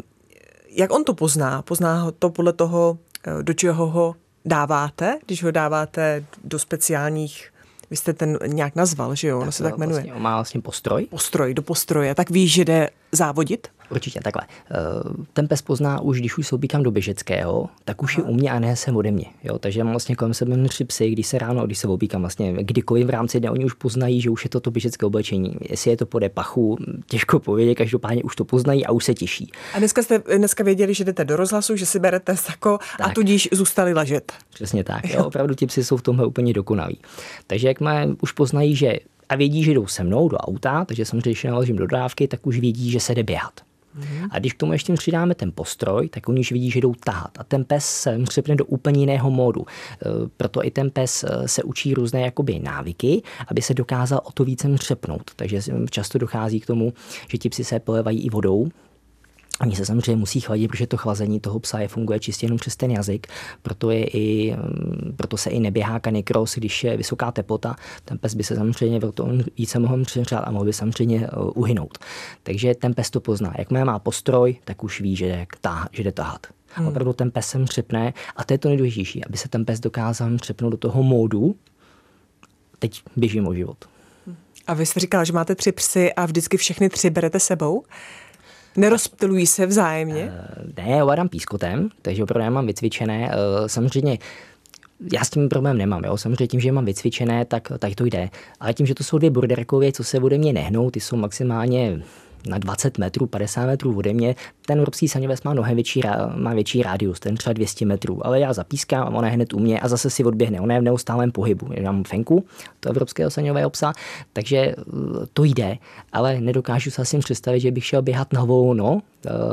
jak 0.68 0.92
on 0.92 1.04
to 1.04 1.14
pozná? 1.14 1.62
Pozná 1.62 2.10
to 2.18 2.30
podle 2.30 2.52
toho, 2.52 2.98
do 3.42 3.54
čeho 3.54 3.86
ho 3.86 4.16
dáváte, 4.44 5.18
když 5.26 5.42
ho 5.42 5.50
dáváte 5.50 6.24
do 6.44 6.58
speciálních 6.58 7.52
vy 7.92 7.96
jste 7.96 8.12
ten 8.12 8.38
nějak 8.46 8.74
nazval, 8.74 9.14
že 9.14 9.28
jo? 9.28 9.40
Ono 9.40 9.52
se 9.52 9.62
tak 9.62 9.78
jmenuje. 9.78 10.02
Vlastně, 10.02 10.20
má 10.20 10.34
vlastně 10.34 10.60
postroj. 10.60 11.06
Postroj, 11.06 11.54
do 11.54 11.62
postroje. 11.62 12.14
Tak 12.14 12.30
víš, 12.30 12.52
že 12.52 12.64
jde 12.64 12.90
závodit? 13.12 13.68
Určitě, 13.90 14.20
takhle. 14.20 14.42
Eh, 14.48 14.76
ten 15.32 15.48
pes 15.48 15.62
pozná 15.62 16.00
už, 16.00 16.20
když 16.20 16.38
už 16.38 16.46
soubíkám 16.46 16.82
do 16.82 16.90
běžeckého, 16.90 17.68
tak 17.84 18.02
už 18.02 18.18
Aha. 18.18 18.26
je 18.26 18.32
u 18.32 18.36
mě 18.36 18.50
a 18.50 18.58
ne 18.58 18.76
se 18.76 18.92
ode 18.92 19.10
mě. 19.10 19.26
Jo? 19.44 19.58
Takže 19.58 19.84
mám 19.84 19.92
vlastně 19.92 20.16
kolem 20.16 20.34
sebe 20.34 20.68
tři 20.68 20.84
psy, 20.84 21.10
když 21.10 21.26
se 21.26 21.38
ráno, 21.38 21.66
když 21.66 21.78
se 21.78 21.88
obíkám 21.88 22.20
vlastně 22.20 22.52
kdykoliv 22.52 23.06
v 23.06 23.10
rámci 23.10 23.40
dne, 23.40 23.50
oni 23.50 23.64
už 23.64 23.72
poznají, 23.72 24.20
že 24.20 24.30
už 24.30 24.44
je 24.44 24.50
to 24.50 24.60
to 24.60 24.70
běžecké 24.70 25.06
oblečení. 25.06 25.56
Jestli 25.70 25.90
je 25.90 25.96
to 25.96 26.06
pode 26.06 26.28
pachu, 26.28 26.78
těžko 27.06 27.38
povědět, 27.38 27.74
každopádně 27.74 28.22
už 28.22 28.36
to 28.36 28.44
poznají 28.44 28.86
a 28.86 28.92
už 28.92 29.04
se 29.04 29.14
těší. 29.14 29.52
A 29.74 29.78
dneska 29.78 30.02
jste 30.02 30.22
dneska 30.38 30.64
věděli, 30.64 30.94
že 30.94 31.04
jdete 31.04 31.24
do 31.24 31.36
rozhlasu, 31.36 31.76
že 31.76 31.86
si 31.86 31.98
berete 31.98 32.36
sako 32.36 32.78
tak. 32.98 33.08
a 33.08 33.10
tudíž 33.10 33.48
zůstali 33.52 33.94
ležet. 33.94 34.32
Přesně 34.54 34.84
tak. 34.84 35.08
Jo? 35.08 35.24
Opravdu 35.24 35.54
ti 35.54 35.66
psy 35.66 35.84
jsou 35.84 35.96
v 35.96 36.02
tomhle 36.02 36.26
úplně 36.26 36.52
dokonalí. 36.52 36.98
Takže 37.46 37.68
jak 37.68 37.80
má, 37.80 37.92
už 38.20 38.32
poznají, 38.32 38.76
že 38.76 38.98
a 39.32 39.36
vědí, 39.36 39.62
že 39.62 39.74
jdou 39.74 39.86
se 39.86 40.04
mnou 40.04 40.28
do 40.28 40.36
auta, 40.36 40.84
takže 40.84 41.04
samozřejmě, 41.04 41.30
když 41.30 41.44
naložím 41.44 41.76
do 41.76 41.86
dodávky, 41.86 42.28
tak 42.28 42.46
už 42.46 42.58
vědí, 42.58 42.90
že 42.90 43.00
se 43.00 43.14
jde 43.14 43.22
běhat. 43.22 43.60
Mm-hmm. 43.60 44.28
A 44.30 44.38
když 44.38 44.52
k 44.52 44.56
tomu 44.56 44.72
ještě 44.72 44.92
přidáme 44.92 45.34
ten 45.34 45.52
postroj, 45.54 46.08
tak 46.08 46.28
oni 46.28 46.40
už 46.40 46.52
vidí, 46.52 46.70
že 46.70 46.80
jdou 46.80 46.94
tahat. 46.94 47.30
A 47.38 47.44
ten 47.44 47.64
pes 47.64 47.84
se 47.84 48.18
přepne 48.28 48.56
do 48.56 48.64
úplně 48.64 49.00
jiného 49.00 49.30
módu. 49.30 49.66
E, 49.66 50.28
proto 50.36 50.64
i 50.64 50.70
ten 50.70 50.90
pes 50.90 51.24
e, 51.24 51.48
se 51.48 51.62
učí 51.62 51.94
různé 51.94 52.20
jakoby 52.20 52.58
návyky, 52.58 53.22
aby 53.48 53.62
se 53.62 53.74
dokázal 53.74 54.20
o 54.24 54.32
to 54.32 54.44
více 54.44 54.68
přepnout. 54.78 55.30
Takže 55.36 55.60
často 55.90 56.18
dochází 56.18 56.60
k 56.60 56.66
tomu, 56.66 56.92
že 57.28 57.38
ti 57.38 57.48
psi 57.48 57.64
se 57.64 57.80
polevají 57.80 58.20
i 58.20 58.30
vodou, 58.30 58.68
Oni 59.62 59.76
se 59.76 59.86
samozřejmě 59.86 60.16
musí 60.16 60.40
chladit, 60.40 60.70
protože 60.70 60.86
to 60.86 60.96
chlazení 60.96 61.40
toho 61.40 61.60
psa 61.60 61.78
je 61.78 61.88
funguje 61.88 62.20
čistě 62.20 62.46
jenom 62.46 62.58
přes 62.58 62.76
ten 62.76 62.90
jazyk, 62.90 63.26
proto, 63.62 63.90
je 63.90 64.04
i, 64.04 64.56
mm, 64.56 65.14
proto 65.16 65.36
se 65.36 65.50
i 65.50 65.60
neběhá 65.60 66.00
kanikros, 66.00 66.54
když 66.54 66.84
je 66.84 66.96
vysoká 66.96 67.32
teplota, 67.32 67.76
ten 68.04 68.18
pes 68.18 68.34
by 68.34 68.44
se 68.44 68.56
samozřejmě 68.56 69.00
proto 69.00 69.28
více 69.58 69.78
mohl 69.78 70.04
přihřát 70.04 70.44
a 70.46 70.50
mohl 70.50 70.64
by 70.64 70.72
samozřejmě 70.72 71.28
uh, 71.30 71.50
uhynout. 71.54 71.98
Takže 72.42 72.74
ten 72.74 72.94
pes 72.94 73.10
to 73.10 73.20
pozná. 73.20 73.54
Jak 73.58 73.70
má 73.70 73.98
postroj, 73.98 74.56
tak 74.64 74.84
už 74.84 75.00
ví, 75.00 75.16
že 75.16 75.26
jde, 75.26 75.46
tá, 75.60 75.88
že 75.92 76.02
jde 76.02 76.12
tahat. 76.12 76.46
Hmm. 76.66 76.88
Opravdu 76.88 77.12
ten 77.12 77.30
pes 77.30 77.46
se 77.46 77.64
přepne 77.64 78.12
a 78.36 78.44
to 78.44 78.54
je 78.54 78.58
to 78.58 78.68
nejdůležitější, 78.68 79.24
aby 79.24 79.36
se 79.38 79.48
ten 79.48 79.64
pes 79.64 79.80
dokázal 79.80 80.36
přepnout 80.36 80.70
do 80.70 80.76
toho 80.76 81.02
módu, 81.02 81.54
teď 82.78 83.02
běžím 83.16 83.46
o 83.46 83.54
život. 83.54 83.76
A 84.66 84.74
vy 84.74 84.86
jste 84.86 85.00
říkala, 85.00 85.24
že 85.24 85.32
máte 85.32 85.54
tři 85.54 85.72
psy 85.72 86.12
a 86.12 86.26
vždycky 86.26 86.56
všechny 86.56 86.88
tři 86.88 87.10
berete 87.10 87.40
sebou? 87.40 87.84
Nerozptilují 88.76 89.46
se 89.46 89.66
vzájemně? 89.66 90.24
Uh, 90.24 90.86
ne, 90.86 91.02
ovládám 91.02 91.28
pískotem, 91.28 91.88
takže 92.02 92.22
opravdu 92.22 92.54
mám 92.54 92.66
vycvičené. 92.66 93.28
Uh, 93.28 93.66
samozřejmě 93.66 94.18
já 95.12 95.24
s 95.24 95.30
tím 95.30 95.48
problém 95.48 95.78
nemám. 95.78 96.04
Jo? 96.04 96.16
Samozřejmě 96.16 96.46
tím, 96.46 96.60
že 96.60 96.68
je 96.68 96.72
mám 96.72 96.84
vycvičené, 96.84 97.44
tak, 97.44 97.72
tak 97.78 97.94
to 97.94 98.04
jde. 98.04 98.30
Ale 98.60 98.74
tím, 98.74 98.86
že 98.86 98.94
to 98.94 99.04
jsou 99.04 99.18
dvě 99.18 99.30
borderkově, 99.30 99.92
co 99.92 100.04
se 100.04 100.18
ode 100.18 100.38
mě 100.38 100.52
nehnou, 100.52 100.90
ty 100.90 101.00
jsou 101.00 101.16
maximálně 101.16 102.02
na 102.46 102.58
20 102.58 102.98
metrů, 102.98 103.26
50 103.26 103.66
metrů 103.66 103.96
ode 103.96 104.12
mě. 104.12 104.34
Ten 104.66 104.78
evropský 104.78 105.08
saňovec 105.08 105.42
má 105.42 105.52
mnohem 105.52 105.74
větší, 105.74 106.00
má 106.34 106.54
větší 106.54 106.82
rádius, 106.82 107.20
ten 107.20 107.34
třeba 107.34 107.52
200 107.52 107.86
metrů, 107.86 108.26
ale 108.26 108.40
já 108.40 108.52
zapískám 108.52 109.02
a 109.02 109.10
ona 109.10 109.28
je 109.28 109.34
hned 109.34 109.52
u 109.52 109.58
mě 109.58 109.80
a 109.80 109.88
zase 109.88 110.10
si 110.10 110.24
odběhne. 110.24 110.60
Ona 110.60 110.74
je 110.74 110.80
v 110.80 110.84
neustálém 110.84 111.32
pohybu. 111.32 111.68
Já 111.70 111.92
mám 111.92 112.04
fenku, 112.04 112.44
to 112.80 112.88
evropského 112.88 113.30
saňového 113.30 113.70
psa, 113.70 113.92
takže 114.32 114.74
uh, 114.76 115.24
to 115.32 115.44
jde, 115.44 115.78
ale 116.12 116.40
nedokážu 116.40 116.90
se 116.90 117.02
asi 117.02 117.18
představit, 117.18 117.60
že 117.60 117.70
bych 117.70 117.84
šel 117.84 118.02
běhat 118.02 118.32
na 118.32 118.44
volno 118.44 118.92
uh, 118.92 119.00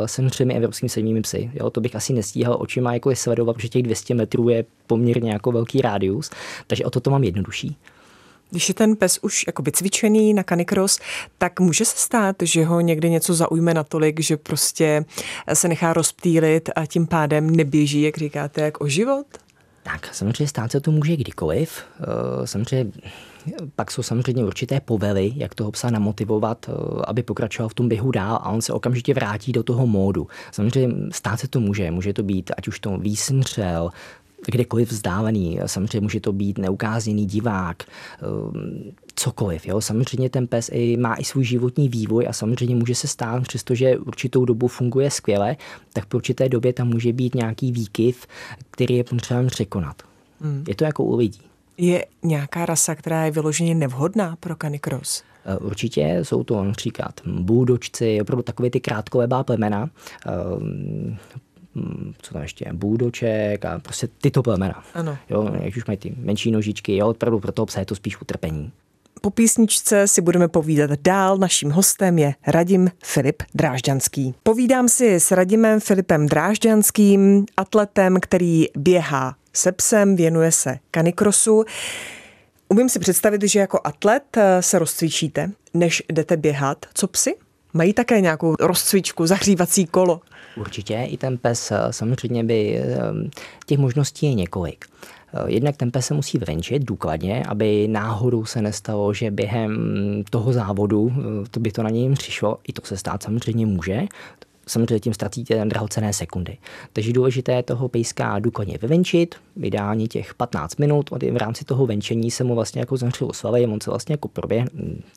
se 0.05 0.29
třemi 0.29 0.53
evropskými 0.53 0.89
sedmými 0.89 1.21
psy. 1.21 1.51
Jo, 1.53 1.69
to 1.69 1.81
bych 1.81 1.95
asi 1.95 2.13
nestíhal 2.13 2.57
očima 2.59 2.93
jako 2.93 3.09
je 3.09 3.15
sledovat, 3.15 3.53
protože 3.53 3.69
těch 3.69 3.83
200 3.83 4.13
metrů 4.13 4.49
je 4.49 4.65
poměrně 4.87 5.31
jako 5.31 5.51
velký 5.51 5.81
rádius, 5.81 6.29
takže 6.67 6.85
o 6.85 6.89
to 6.89 6.99
to 6.99 7.09
mám 7.09 7.23
jednodušší. 7.23 7.77
Když 8.51 8.67
je 8.67 8.73
ten 8.73 8.95
pes 8.95 9.19
už 9.21 9.43
jako 9.47 9.63
cvičený 9.71 10.33
na 10.33 10.43
kanikros, 10.43 10.99
tak 11.37 11.59
může 11.59 11.85
se 11.85 11.97
stát, 11.97 12.35
že 12.41 12.65
ho 12.65 12.81
někdy 12.81 13.09
něco 13.09 13.33
zaujme 13.33 13.73
natolik, 13.73 14.19
že 14.19 14.37
prostě 14.37 15.05
se 15.53 15.67
nechá 15.67 15.93
rozptýlit 15.93 16.69
a 16.75 16.85
tím 16.85 17.07
pádem 17.07 17.49
neběží, 17.49 18.01
jak 18.01 18.17
říkáte, 18.17 18.61
jak 18.61 18.81
o 18.81 18.87
život? 18.87 19.25
Tak, 19.83 20.15
samozřejmě 20.15 20.47
stát 20.47 20.71
se 20.71 20.79
to 20.79 20.91
může 20.91 21.17
kdykoliv. 21.17 21.83
Eh, 22.01 22.47
samozřejmě 22.47 22.91
pak 23.75 23.91
jsou 23.91 24.03
samozřejmě 24.03 24.45
určité 24.45 24.79
povely, 24.79 25.33
jak 25.35 25.55
toho 25.55 25.71
psa 25.71 25.89
namotivovat, 25.89 26.69
eh, 26.69 26.73
aby 27.07 27.23
pokračoval 27.23 27.69
v 27.69 27.73
tom 27.73 27.89
běhu 27.89 28.11
dál 28.11 28.35
a 28.35 28.49
on 28.49 28.61
se 28.61 28.73
okamžitě 28.73 29.13
vrátí 29.13 29.51
do 29.51 29.63
toho 29.63 29.87
módu. 29.87 30.27
Samozřejmě 30.51 30.95
stát 31.11 31.39
se 31.39 31.47
to 31.47 31.59
může, 31.59 31.91
může 31.91 32.13
to 32.13 32.23
být 32.23 32.51
ať 32.57 32.67
už 32.67 32.79
to 32.79 32.97
výsmřel, 32.97 33.89
kdekoliv 34.45 34.91
vzdálený. 34.91 35.59
Samozřejmě 35.65 36.01
může 36.01 36.19
to 36.19 36.33
být 36.33 36.57
neukázněný 36.57 37.25
divák, 37.25 37.83
ehm, 37.83 38.91
cokoliv. 39.15 39.65
Jo? 39.65 39.81
Samozřejmě 39.81 40.29
ten 40.29 40.47
pes 40.47 40.69
i 40.73 40.97
má 40.97 41.15
i 41.15 41.23
svůj 41.23 41.43
životní 41.43 41.89
vývoj 41.89 42.27
a 42.29 42.33
samozřejmě 42.33 42.75
může 42.75 42.95
se 42.95 43.07
stát, 43.07 43.43
přestože 43.43 43.97
určitou 43.97 44.45
dobu 44.45 44.67
funguje 44.67 45.11
skvěle, 45.11 45.57
tak 45.93 46.05
po 46.05 46.17
určité 46.17 46.49
době 46.49 46.73
tam 46.73 46.87
může 46.87 47.13
být 47.13 47.35
nějaký 47.35 47.71
výkyv, 47.71 48.27
který 48.71 48.95
je 48.95 49.03
potřeba 49.03 49.43
překonat. 49.43 49.95
Hmm. 50.41 50.63
Je 50.67 50.75
to 50.75 50.83
jako 50.83 51.03
u 51.03 51.15
lidí. 51.15 51.41
Je 51.77 52.05
nějaká 52.23 52.65
rasa, 52.65 52.95
která 52.95 53.25
je 53.25 53.31
vyloženě 53.31 53.75
nevhodná 53.75 54.35
pro 54.39 54.55
kanikros? 54.55 55.23
Eh, 55.45 55.57
určitě 55.57 56.19
jsou 56.23 56.43
to 56.43 56.63
například 56.63 57.21
bůdočci, 57.25 58.21
opravdu 58.21 58.43
takové 58.43 58.69
ty 58.69 58.79
krátkolebá 58.79 59.43
plemena. 59.43 59.89
Mm, 61.75 62.13
co 62.21 62.33
tam 62.33 62.41
ještě 62.41 62.65
je, 62.67 62.73
bůdoček 62.73 63.65
a 63.65 63.79
prostě 63.79 64.07
tyto 64.21 64.43
plemena. 64.43 64.83
Ano. 64.93 65.17
Jo, 65.29 65.49
jak 65.61 65.77
už 65.77 65.85
mají 65.85 65.97
ty 65.97 66.13
menší 66.17 66.51
nožičky, 66.51 66.97
jo, 66.97 67.09
opravdu 67.09 67.39
pro 67.39 67.51
toho 67.51 67.65
psa 67.65 67.79
je 67.79 67.85
to 67.85 67.95
spíš 67.95 68.21
utrpení. 68.21 68.71
Po 69.21 69.29
písničce 69.29 70.07
si 70.07 70.21
budeme 70.21 70.47
povídat 70.47 70.91
dál. 71.01 71.37
Naším 71.37 71.71
hostem 71.71 72.19
je 72.19 72.33
Radim 72.47 72.91
Filip 73.03 73.43
Drážďanský. 73.55 74.35
Povídám 74.43 74.89
si 74.89 75.15
s 75.15 75.31
Radimem 75.31 75.79
Filipem 75.79 76.27
Drážďanským, 76.27 77.45
atletem, 77.57 78.17
který 78.21 78.65
běhá 78.77 79.35
se 79.53 79.71
psem, 79.71 80.15
věnuje 80.15 80.51
se 80.51 80.79
kanikrosu. 80.91 81.63
Umím 82.69 82.89
si 82.89 82.99
představit, 82.99 83.43
že 83.43 83.59
jako 83.59 83.79
atlet 83.83 84.37
se 84.59 84.79
rozcvičíte, 84.79 85.51
než 85.73 86.03
jdete 86.09 86.37
běhat. 86.37 86.85
Co 86.93 87.07
psy? 87.07 87.35
Mají 87.73 87.93
také 87.93 88.21
nějakou 88.21 88.55
rozcvičku, 88.59 89.25
zahřívací 89.25 89.85
kolo? 89.85 90.21
Určitě, 90.57 91.07
i 91.09 91.17
ten 91.17 91.37
pes 91.37 91.71
eh, 91.71 91.77
samozřejmě 91.91 92.43
by, 92.43 92.77
eh, 92.77 92.97
těch 93.65 93.77
možností 93.77 94.25
je 94.25 94.33
několik. 94.33 94.85
Jednak 95.45 95.77
ten 95.77 95.91
pes 95.91 96.05
se 96.05 96.13
musí 96.13 96.37
vrenčit 96.37 96.83
důkladně, 96.83 97.43
aby 97.47 97.87
náhodou 97.87 98.45
se 98.45 98.61
nestalo, 98.61 99.13
že 99.13 99.31
během 99.31 99.73
toho 100.29 100.53
závodu 100.53 101.11
to 101.51 101.59
by 101.59 101.71
to 101.71 101.83
na 101.83 101.89
něj 101.89 102.13
přišlo. 102.13 102.57
I 102.67 102.73
to 102.73 102.81
se 102.85 102.97
stát 102.97 103.23
samozřejmě 103.23 103.65
může 103.65 104.01
samozřejmě 104.69 104.99
tím 104.99 105.13
ztratíte 105.13 105.65
drahocené 105.65 106.13
sekundy. 106.13 106.57
Takže 106.93 107.13
důležité 107.13 107.51
je 107.51 107.63
toho 107.63 107.89
pejska 107.89 108.39
důkladně 108.39 108.77
vyvenčit, 108.81 109.35
ideálně 109.61 110.07
těch 110.07 110.33
15 110.33 110.79
minut, 110.79 111.09
v 111.31 111.37
rámci 111.37 111.65
toho 111.65 111.85
venčení 111.85 112.31
se 112.31 112.43
mu 112.43 112.55
vlastně 112.55 112.79
jako 112.79 112.97
zemřelo 112.97 113.33
svaly, 113.33 113.65
on 113.65 113.81
se 113.81 113.89
vlastně 113.89 114.13
jako 114.13 114.27
proběh 114.27 114.65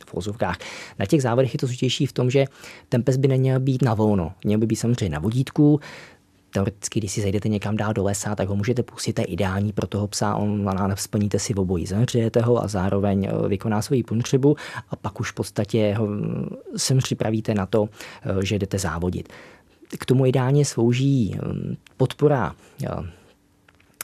v 0.06 0.14
vozovkách. 0.14 0.58
Na 0.98 1.06
těch 1.06 1.22
závodech 1.22 1.54
je 1.54 1.58
to 1.58 1.66
složitější 1.66 2.06
v 2.06 2.12
tom, 2.12 2.30
že 2.30 2.44
ten 2.88 3.02
pes 3.02 3.16
by 3.16 3.28
neměl 3.28 3.60
být 3.60 3.82
na 3.82 3.94
volno, 3.94 4.32
měl 4.44 4.58
by 4.58 4.66
být 4.66 4.76
samozřejmě 4.76 5.10
na 5.14 5.18
vodítku, 5.18 5.80
teoreticky, 6.52 7.00
když 7.00 7.12
si 7.12 7.20
zajdete 7.20 7.48
někam 7.48 7.76
dál 7.76 7.92
do 7.92 8.02
lesa, 8.04 8.34
tak 8.34 8.48
ho 8.48 8.56
můžete 8.56 8.82
pustit, 8.82 9.12
to 9.12 9.20
je 9.20 9.26
ideální 9.26 9.72
pro 9.72 9.86
toho 9.86 10.06
psa, 10.06 10.34
on 10.34 10.70
splníte 10.94 11.38
si 11.38 11.54
obojí, 11.54 11.86
zahřejete 11.86 12.40
ho 12.40 12.64
a 12.64 12.68
zároveň 12.68 13.24
eh, 13.24 13.48
vykoná 13.48 13.82
svoji 13.82 14.02
potřebu 14.02 14.56
a 14.90 14.96
pak 14.96 15.20
už 15.20 15.30
v 15.30 15.34
podstatě 15.34 15.94
ho 15.98 16.06
mm, 16.06 16.48
sem 16.76 16.98
připravíte 16.98 17.54
na 17.54 17.66
to, 17.66 17.88
eh, 18.22 18.44
že 18.44 18.58
jdete 18.58 18.78
závodit. 18.78 19.28
K 19.98 20.06
tomu 20.06 20.26
ideálně 20.26 20.64
slouží 20.64 21.38
mm, 21.42 21.76
podpora 21.96 22.54
eh, 22.84 22.88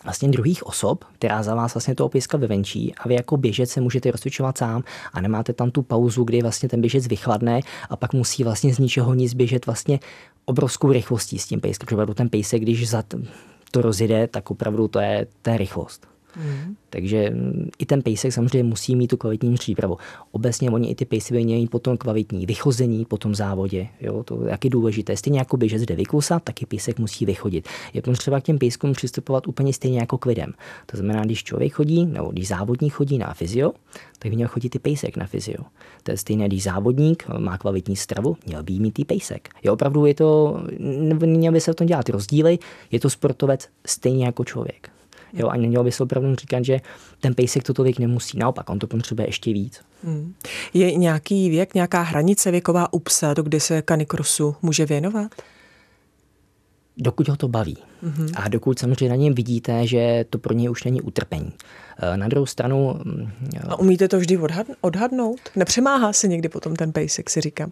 vlastně 0.04 0.28
druhých 0.28 0.66
osob, 0.66 1.04
která 1.12 1.42
za 1.42 1.54
vás 1.54 1.74
vlastně 1.74 1.94
toho 1.94 2.08
pejska 2.08 2.38
vyvenčí 2.38 2.94
a 2.94 3.08
vy 3.08 3.14
jako 3.14 3.36
běžec 3.36 3.70
se 3.70 3.80
můžete 3.80 4.10
rozcvičovat 4.10 4.58
sám 4.58 4.82
a 5.12 5.20
nemáte 5.20 5.52
tam 5.52 5.70
tu 5.70 5.82
pauzu, 5.82 6.24
kdy 6.24 6.42
vlastně 6.42 6.68
ten 6.68 6.80
běžec 6.80 7.06
vychladne 7.06 7.60
a 7.90 7.96
pak 7.96 8.12
musí 8.12 8.44
vlastně 8.44 8.74
z 8.74 8.78
ničeho 8.78 9.14
nic 9.14 9.34
běžet 9.34 9.66
vlastně 9.66 10.00
obrovskou 10.44 10.92
rychlostí 10.92 11.38
s 11.38 11.46
tím 11.46 11.60
pejskem. 11.60 11.86
Protože 11.86 12.14
ten 12.14 12.28
pejsek, 12.28 12.62
když 12.62 12.90
za 12.90 13.04
to 13.70 13.82
rozjede, 13.82 14.26
tak 14.26 14.50
opravdu 14.50 14.88
to 14.88 15.00
je, 15.00 15.26
je 15.46 15.58
rychlost. 15.58 16.17
Mm. 16.36 16.76
Takže 16.90 17.32
i 17.78 17.86
ten 17.86 18.02
pejsek 18.02 18.32
samozřejmě 18.32 18.62
musí 18.62 18.96
mít 18.96 19.08
tu 19.08 19.16
kvalitní 19.16 19.54
přípravu. 19.54 19.96
Obecně 20.32 20.70
oni 20.70 20.90
i 20.90 20.94
ty 20.94 21.04
pejsy 21.04 21.34
by 21.34 21.44
měli 21.44 21.66
potom 21.66 21.96
kvalitní 21.96 22.46
vychození 22.46 23.04
po 23.04 23.18
tom 23.18 23.34
závodě. 23.34 23.88
Jo, 24.00 24.22
to 24.22 24.44
je 24.44 24.50
jaký 24.50 24.68
důležité. 24.68 25.16
Stejně 25.16 25.38
jako 25.38 25.56
běžec 25.56 25.82
jde 25.82 25.94
vykusat, 25.94 26.42
tak 26.42 26.62
i 26.62 26.66
pejsek 26.66 26.98
musí 26.98 27.26
vychodit. 27.26 27.68
Je 27.94 28.02
potřeba 28.02 28.40
k 28.40 28.44
těm 28.44 28.58
pejskům 28.58 28.92
přistupovat 28.92 29.48
úplně 29.48 29.72
stejně 29.72 29.98
jako 29.98 30.18
k 30.18 30.26
lidem. 30.26 30.52
To 30.86 30.96
znamená, 30.96 31.24
když 31.24 31.44
člověk 31.44 31.72
chodí, 31.72 32.06
nebo 32.06 32.28
když 32.28 32.48
závodník 32.48 32.92
chodí 32.92 33.18
na 33.18 33.34
fyzio, 33.34 33.72
tak 34.18 34.30
by 34.30 34.36
měl 34.36 34.48
chodit 34.48 34.74
i 34.74 34.78
pejsek 34.78 35.16
na 35.16 35.26
fyzio. 35.26 35.64
To 36.02 36.10
je 36.10 36.16
stejné, 36.16 36.46
když 36.46 36.62
závodník 36.62 37.28
má 37.38 37.58
kvalitní 37.58 37.96
stravu, 37.96 38.36
měl 38.46 38.62
by 38.62 38.72
mít 38.72 38.98
i 38.98 39.04
pejsek. 39.04 39.48
Jo, 39.64 39.72
opravdu 39.72 40.06
je 40.06 40.14
to, 40.14 40.60
neměl 40.78 41.52
by 41.52 41.60
se 41.60 41.72
v 41.72 41.76
tom 41.76 41.86
dělat 41.86 42.08
rozdíly, 42.08 42.58
je 42.90 43.00
to 43.00 43.10
sportovec 43.10 43.68
stejně 43.86 44.26
jako 44.26 44.44
člověk. 44.44 44.90
Jo, 45.32 45.48
a 45.48 45.56
nemělo 45.56 45.84
by 45.84 45.92
se 45.92 46.02
opravdu 46.02 46.34
říkat, 46.34 46.64
že 46.64 46.80
ten 47.20 47.34
pejsek 47.34 47.62
to 47.62 47.74
tolik 47.74 47.98
nemusí. 47.98 48.38
Naopak, 48.38 48.70
on 48.70 48.78
to 48.78 48.86
potřebuje 48.86 49.28
ještě 49.28 49.52
víc. 49.52 49.80
Hmm. 50.04 50.34
Je 50.74 50.94
nějaký 50.94 51.50
věk, 51.50 51.74
nějaká 51.74 52.02
hranice 52.02 52.50
věková 52.50 52.92
u 52.92 52.98
psa, 52.98 53.34
do 53.34 53.42
kdy 53.42 53.60
se 53.60 53.82
kanikrosu 53.82 54.56
může 54.62 54.86
věnovat? 54.86 55.32
dokud 56.98 57.28
ho 57.28 57.36
to 57.36 57.48
baví. 57.48 57.76
Mm-hmm. 58.04 58.32
A 58.36 58.48
dokud 58.48 58.78
samozřejmě 58.78 59.08
na 59.08 59.16
něm 59.16 59.34
vidíte, 59.34 59.86
že 59.86 60.24
to 60.30 60.38
pro 60.38 60.54
něj 60.54 60.70
už 60.70 60.84
není 60.84 61.00
utrpení. 61.00 61.52
Eh, 61.98 62.16
na 62.16 62.28
druhou 62.28 62.46
stranu... 62.46 63.00
Mm, 63.04 63.30
a 63.68 63.78
umíte 63.78 64.08
to 64.08 64.18
vždy 64.18 64.38
odhadnout? 64.80 65.40
Nepřemáhá 65.56 66.12
se 66.12 66.28
někdy 66.28 66.48
potom 66.48 66.76
ten 66.76 66.92
pejsek, 66.92 67.30
si 67.30 67.40
říkám. 67.40 67.70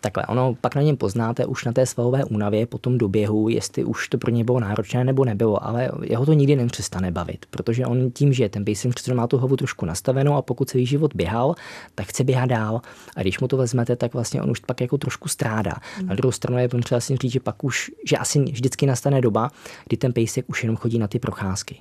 Takhle, 0.00 0.26
ono 0.26 0.54
pak 0.60 0.74
na 0.74 0.82
něm 0.82 0.96
poznáte 0.96 1.46
už 1.46 1.64
na 1.64 1.72
té 1.72 1.86
svalové 1.86 2.24
únavě 2.24 2.66
po 2.66 2.78
tom 2.78 2.98
doběhu, 2.98 3.48
jestli 3.48 3.84
už 3.84 4.08
to 4.08 4.18
pro 4.18 4.30
ně 4.30 4.44
bylo 4.44 4.60
náročné 4.60 5.04
nebo 5.04 5.24
nebylo, 5.24 5.64
ale 5.66 5.90
jeho 6.02 6.26
to 6.26 6.32
nikdy 6.32 6.56
nepřestane 6.56 7.10
bavit, 7.10 7.46
protože 7.50 7.86
on 7.86 8.10
tím, 8.10 8.32
že 8.32 8.48
ten 8.48 8.64
pejsek 8.64 8.94
přece 8.94 9.14
má 9.14 9.26
tu 9.26 9.38
hlavu 9.38 9.56
trošku 9.56 9.86
nastavenou 9.86 10.34
a 10.34 10.42
pokud 10.42 10.70
celý 10.70 10.86
život 10.86 11.14
běhal, 11.14 11.54
tak 11.94 12.06
chce 12.06 12.24
běhat 12.24 12.48
dál. 12.48 12.80
A 13.16 13.22
když 13.22 13.40
mu 13.40 13.48
to 13.48 13.56
vezmete, 13.56 13.96
tak 13.96 14.14
vlastně 14.14 14.42
on 14.42 14.50
už 14.50 14.60
pak 14.60 14.80
jako 14.80 14.98
trošku 14.98 15.28
strádá. 15.28 15.72
Na 16.02 16.14
druhou 16.14 16.32
stranu 16.32 16.58
je 16.58 16.68
potřeba 16.68 17.00
si 17.00 17.16
říct, 17.16 17.32
že 17.32 17.40
pak 17.40 17.64
už, 17.64 17.90
že 18.06 18.16
asi 18.16 18.40
vždycky 18.40 18.86
nastane 18.86 19.20
doba, 19.20 19.50
kdy 19.88 19.96
ten 19.96 20.12
pejsek 20.12 20.44
už 20.48 20.62
jenom 20.62 20.76
chodí 20.76 20.98
na 20.98 21.08
ty 21.08 21.18
procházky 21.18 21.76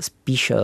spíš 0.00 0.50
eh, 0.50 0.56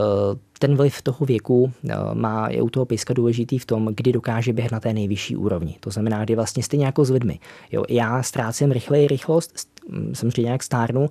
ten 0.58 0.76
vliv 0.76 1.02
toho 1.02 1.26
věku 1.26 1.72
eh, 1.88 1.94
má, 2.14 2.48
je 2.48 2.62
u 2.62 2.70
toho 2.70 2.86
pejska 2.86 3.14
důležitý 3.14 3.58
v 3.58 3.66
tom, 3.66 3.88
kdy 3.94 4.12
dokáže 4.12 4.52
běhat 4.52 4.72
na 4.72 4.80
té 4.80 4.92
nejvyšší 4.92 5.36
úrovni. 5.36 5.76
To 5.80 5.90
znamená, 5.90 6.24
kdy 6.24 6.34
vlastně 6.34 6.62
stejně 6.62 6.86
jako 6.86 7.04
s 7.04 7.10
lidmi. 7.10 7.38
Jo, 7.72 7.84
já 7.88 8.22
ztrácím 8.22 8.72
rychleji 8.72 9.08
rychlost, 9.08 9.68
samozřejmě 10.12 10.42
nějak 10.42 10.62
stárnu, 10.62 11.08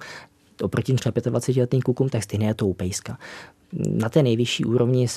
oproti 0.62 0.94
třeba 0.94 1.22
25 1.30 1.62
letým 1.62 1.82
klukům, 1.82 2.10
tak 2.10 2.24
stejně 2.24 2.48
je 2.48 2.54
to 2.54 2.68
u 2.68 2.74
pejska. 2.74 3.18
Na 3.74 4.10
té 4.10 4.24
nejvyšší 4.24 4.66
úrovni 4.66 5.08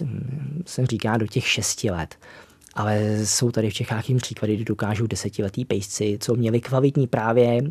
jsem 0.67 0.87
říká 0.87 1.17
do 1.17 1.27
těch 1.27 1.49
6 1.49 1.85
let 1.85 2.17
ale 2.75 3.19
jsou 3.25 3.51
tady 3.51 3.71
v 3.71 3.75
Čechách 3.75 4.09
jim 4.09 4.19
příklady, 4.19 4.57
kdy 4.57 4.65
dokážou 4.65 5.07
desetiletí 5.07 5.65
pejsci, 5.65 6.19
co 6.21 6.35
měli 6.35 6.61
kvalitní 6.61 7.07
právě 7.07 7.47
e, 7.47 7.63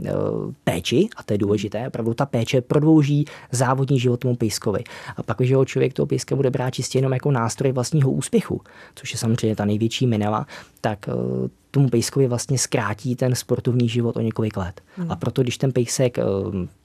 péči, 0.64 1.08
a 1.18 1.24
to 1.24 1.34
je 1.34 1.38
důležité, 1.38 1.88
opravdu 1.88 2.14
ta 2.14 2.26
péče 2.26 2.62
prodlouží 2.62 3.26
závodní 3.52 4.00
život 4.00 4.20
tomu 4.20 4.36
pejskovi. 4.36 4.84
A 5.18 5.24
pak, 5.24 5.38
když 5.38 5.54
ho 5.54 5.66
člověk 5.66 5.94
toho 5.94 6.06
pejska 6.06 6.36
bude 6.36 6.50
brát 6.50 6.70
čistě 6.70 6.98
jenom 6.98 7.14
jako 7.14 7.32
nástroj 7.32 7.72
vlastního 7.72 8.12
úspěchu, 8.12 8.62
což 8.96 9.12
je 9.12 9.20
samozřejmě 9.20 9.56
ta 9.56 9.66
největší 9.66 10.08
minela, 10.08 10.48
tak 10.82 11.10
e, 11.10 11.12
tomu 11.72 11.90
pejskovi 11.90 12.28
vlastně 12.28 12.58
zkrátí 12.58 13.16
ten 13.16 13.36
sportovní 13.36 13.90
život 13.90 14.18
o 14.18 14.22
několik 14.22 14.58
let. 14.58 14.82
Hmm. 14.96 15.12
A 15.12 15.16
proto, 15.16 15.42
když 15.42 15.58
ten 15.58 15.72
pejsek 15.72 16.20
e, 16.20 16.24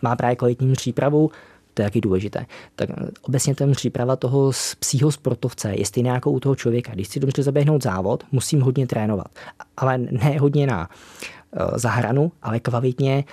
má 0.02 0.16
právě 0.16 0.36
kvalitní 0.36 0.72
přípravu, 0.72 1.30
to 1.74 1.82
je 1.82 1.86
taky 1.86 2.00
důležité. 2.00 2.46
Tak 2.76 2.90
obecně 3.22 3.54
ten 3.54 3.72
příprava 3.72 4.16
toho 4.16 4.52
psího 4.78 5.12
sportovce 5.12 5.74
je 5.74 5.86
stejná 5.86 6.14
jako 6.14 6.30
u 6.30 6.40
toho 6.40 6.54
člověka. 6.54 6.92
Když 6.92 7.08
si 7.08 7.20
dobře 7.20 7.42
zaběhnout 7.42 7.82
závod, 7.82 8.24
musím 8.32 8.60
hodně 8.60 8.86
trénovat. 8.86 9.26
Ale 9.76 9.98
ne 9.98 10.38
hodně 10.40 10.66
na 10.66 10.88
uh, 10.88 11.78
zahranu, 11.78 12.32
ale 12.42 12.60
kvalitně 12.60 13.24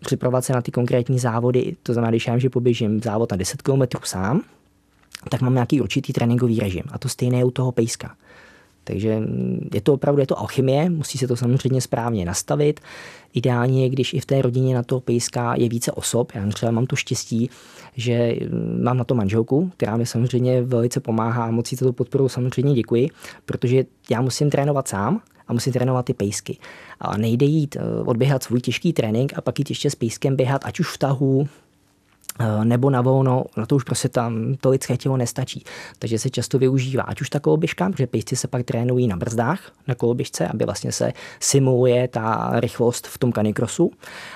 připravovat 0.00 0.44
se 0.44 0.52
na 0.52 0.62
ty 0.62 0.70
konkrétní 0.70 1.18
závody. 1.18 1.76
To 1.82 1.92
znamená, 1.92 2.10
když 2.10 2.26
já 2.26 2.32
vím, 2.32 2.40
že 2.40 2.50
poběžím 2.50 3.00
závod 3.00 3.30
na 3.30 3.36
10 3.36 3.62
km 3.62 3.82
sám, 4.04 4.42
tak 5.30 5.40
mám 5.40 5.54
nějaký 5.54 5.80
určitý 5.80 6.12
tréninkový 6.12 6.60
režim. 6.60 6.82
A 6.92 6.98
to 6.98 7.08
stejné 7.08 7.38
je 7.38 7.44
u 7.44 7.50
toho 7.50 7.72
pejska. 7.72 8.16
Takže 8.86 9.22
je 9.74 9.80
to 9.80 9.94
opravdu 9.94 10.20
je 10.20 10.26
to 10.26 10.38
alchymie, 10.38 10.90
musí 10.90 11.18
se 11.18 11.28
to 11.28 11.36
samozřejmě 11.36 11.80
správně 11.80 12.24
nastavit. 12.24 12.80
Ideálně 13.34 13.82
je, 13.82 13.88
když 13.88 14.14
i 14.14 14.20
v 14.20 14.26
té 14.26 14.42
rodině 14.42 14.74
na 14.74 14.82
toho 14.82 15.00
pejska 15.00 15.54
je 15.54 15.68
více 15.68 15.92
osob. 15.92 16.32
Já 16.34 16.48
třeba 16.48 16.72
mám 16.72 16.86
to 16.86 16.96
štěstí, 16.96 17.50
že 17.96 18.36
mám 18.82 18.96
na 18.96 19.04
to 19.04 19.14
manželku, 19.14 19.70
která 19.76 19.96
mi 19.96 20.06
samozřejmě 20.06 20.62
velice 20.62 21.00
pomáhá 21.00 21.44
a 21.44 21.50
moc 21.50 21.66
si 21.68 21.76
to 21.76 21.92
podporu 21.92 22.28
samozřejmě 22.28 22.74
děkuji, 22.74 23.10
protože 23.44 23.84
já 24.10 24.20
musím 24.20 24.50
trénovat 24.50 24.88
sám, 24.88 25.20
a 25.48 25.52
musí 25.52 25.72
trénovat 25.72 26.04
ty 26.04 26.14
pejsky. 26.14 26.58
A 27.00 27.16
nejde 27.16 27.46
jít 27.46 27.76
eh, 27.76 27.80
odběhat 28.04 28.42
svůj 28.42 28.60
těžký 28.60 28.92
trénink 28.92 29.32
a 29.36 29.40
pak 29.40 29.58
jít 29.58 29.70
ještě 29.70 29.90
s 29.90 29.94
pejskem 29.94 30.36
běhat, 30.36 30.64
ať 30.64 30.80
už 30.80 30.88
v 30.88 30.98
tahu, 30.98 31.48
nebo 32.64 32.90
na 32.90 33.00
volno, 33.00 33.44
na 33.56 33.66
to 33.66 33.76
už 33.76 33.84
prostě 33.84 34.08
tam 34.08 34.54
to 34.60 34.70
lidské 34.70 34.96
tělo 34.96 35.16
nestačí. 35.16 35.64
Takže 35.98 36.18
se 36.18 36.30
často 36.30 36.58
využívá 36.58 37.02
ať 37.02 37.20
už 37.20 37.30
ta 37.30 37.40
koloběžka, 37.40 37.90
protože 37.90 38.06
pejsci 38.06 38.36
se 38.36 38.48
pak 38.48 38.64
trénují 38.64 39.08
na 39.08 39.16
brzdách 39.16 39.72
na 39.88 39.94
koloběžce, 39.94 40.48
aby 40.48 40.64
vlastně 40.64 40.92
se 40.92 41.12
simuluje 41.40 42.08
ta 42.08 42.50
rychlost 42.54 43.06
v 43.06 43.18
tom 43.18 43.32
kanikrosu, 43.32 43.90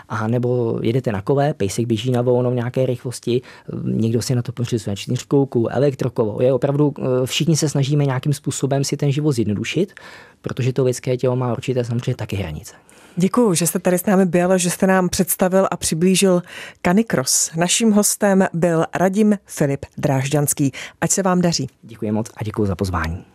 a 0.09 0.29
nebo 0.29 0.79
jedete 0.83 1.13
na 1.13 1.23
kole, 1.23 1.55
pejsek 1.55 1.87
běží 1.87 2.11
na 2.11 2.23
volno 2.23 2.51
v 2.51 2.55
nějaké 2.55 2.87
rychlosti, 2.87 3.43
eh, 3.43 3.77
někdo 3.85 4.23
si 4.23 4.35
na 4.35 4.43
to 4.43 4.53
pořizuje 4.53 4.97
čtyřkolku, 4.97 5.69
elektrokovo. 5.69 6.43
Je 6.43 6.53
opravdu, 6.53 6.95
eh, 6.99 7.27
všichni 7.27 7.57
se 7.57 7.69
snažíme 7.69 8.05
nějakým 8.05 8.33
způsobem 8.33 8.85
si 8.85 8.97
ten 8.97 9.13
život 9.13 9.33
zjednodušit, 9.33 9.95
protože 10.43 10.73
to 10.73 10.85
lidské 10.85 11.17
tělo 11.17 11.37
má 11.37 11.53
určité 11.53 11.85
samozřejmě 11.85 12.15
taky 12.15 12.37
hranice. 12.37 12.75
Děkuji, 13.17 13.55
že 13.55 13.67
jste 13.67 13.79
tady 13.79 13.99
s 13.99 14.07
námi 14.07 14.27
byl, 14.27 14.59
že 14.59 14.71
jste 14.71 14.87
nám 14.87 15.09
představil 15.09 15.69
a 15.71 15.77
přiblížil 15.77 16.43
Canicross. 16.87 17.51
Naším 17.57 17.93
hostem 17.93 18.47
byl 18.53 18.85
Radim 18.95 19.39
Filip 19.47 19.87
Drážďanský. 19.99 20.73
Ať 21.01 21.11
se 21.11 21.23
vám 21.23 21.41
daří. 21.41 21.69
Děkuji 21.83 22.13
moc 22.13 22.31
a 22.37 22.45
děkuji 22.45 22.67
za 22.67 22.77
pozvání. 22.77 23.31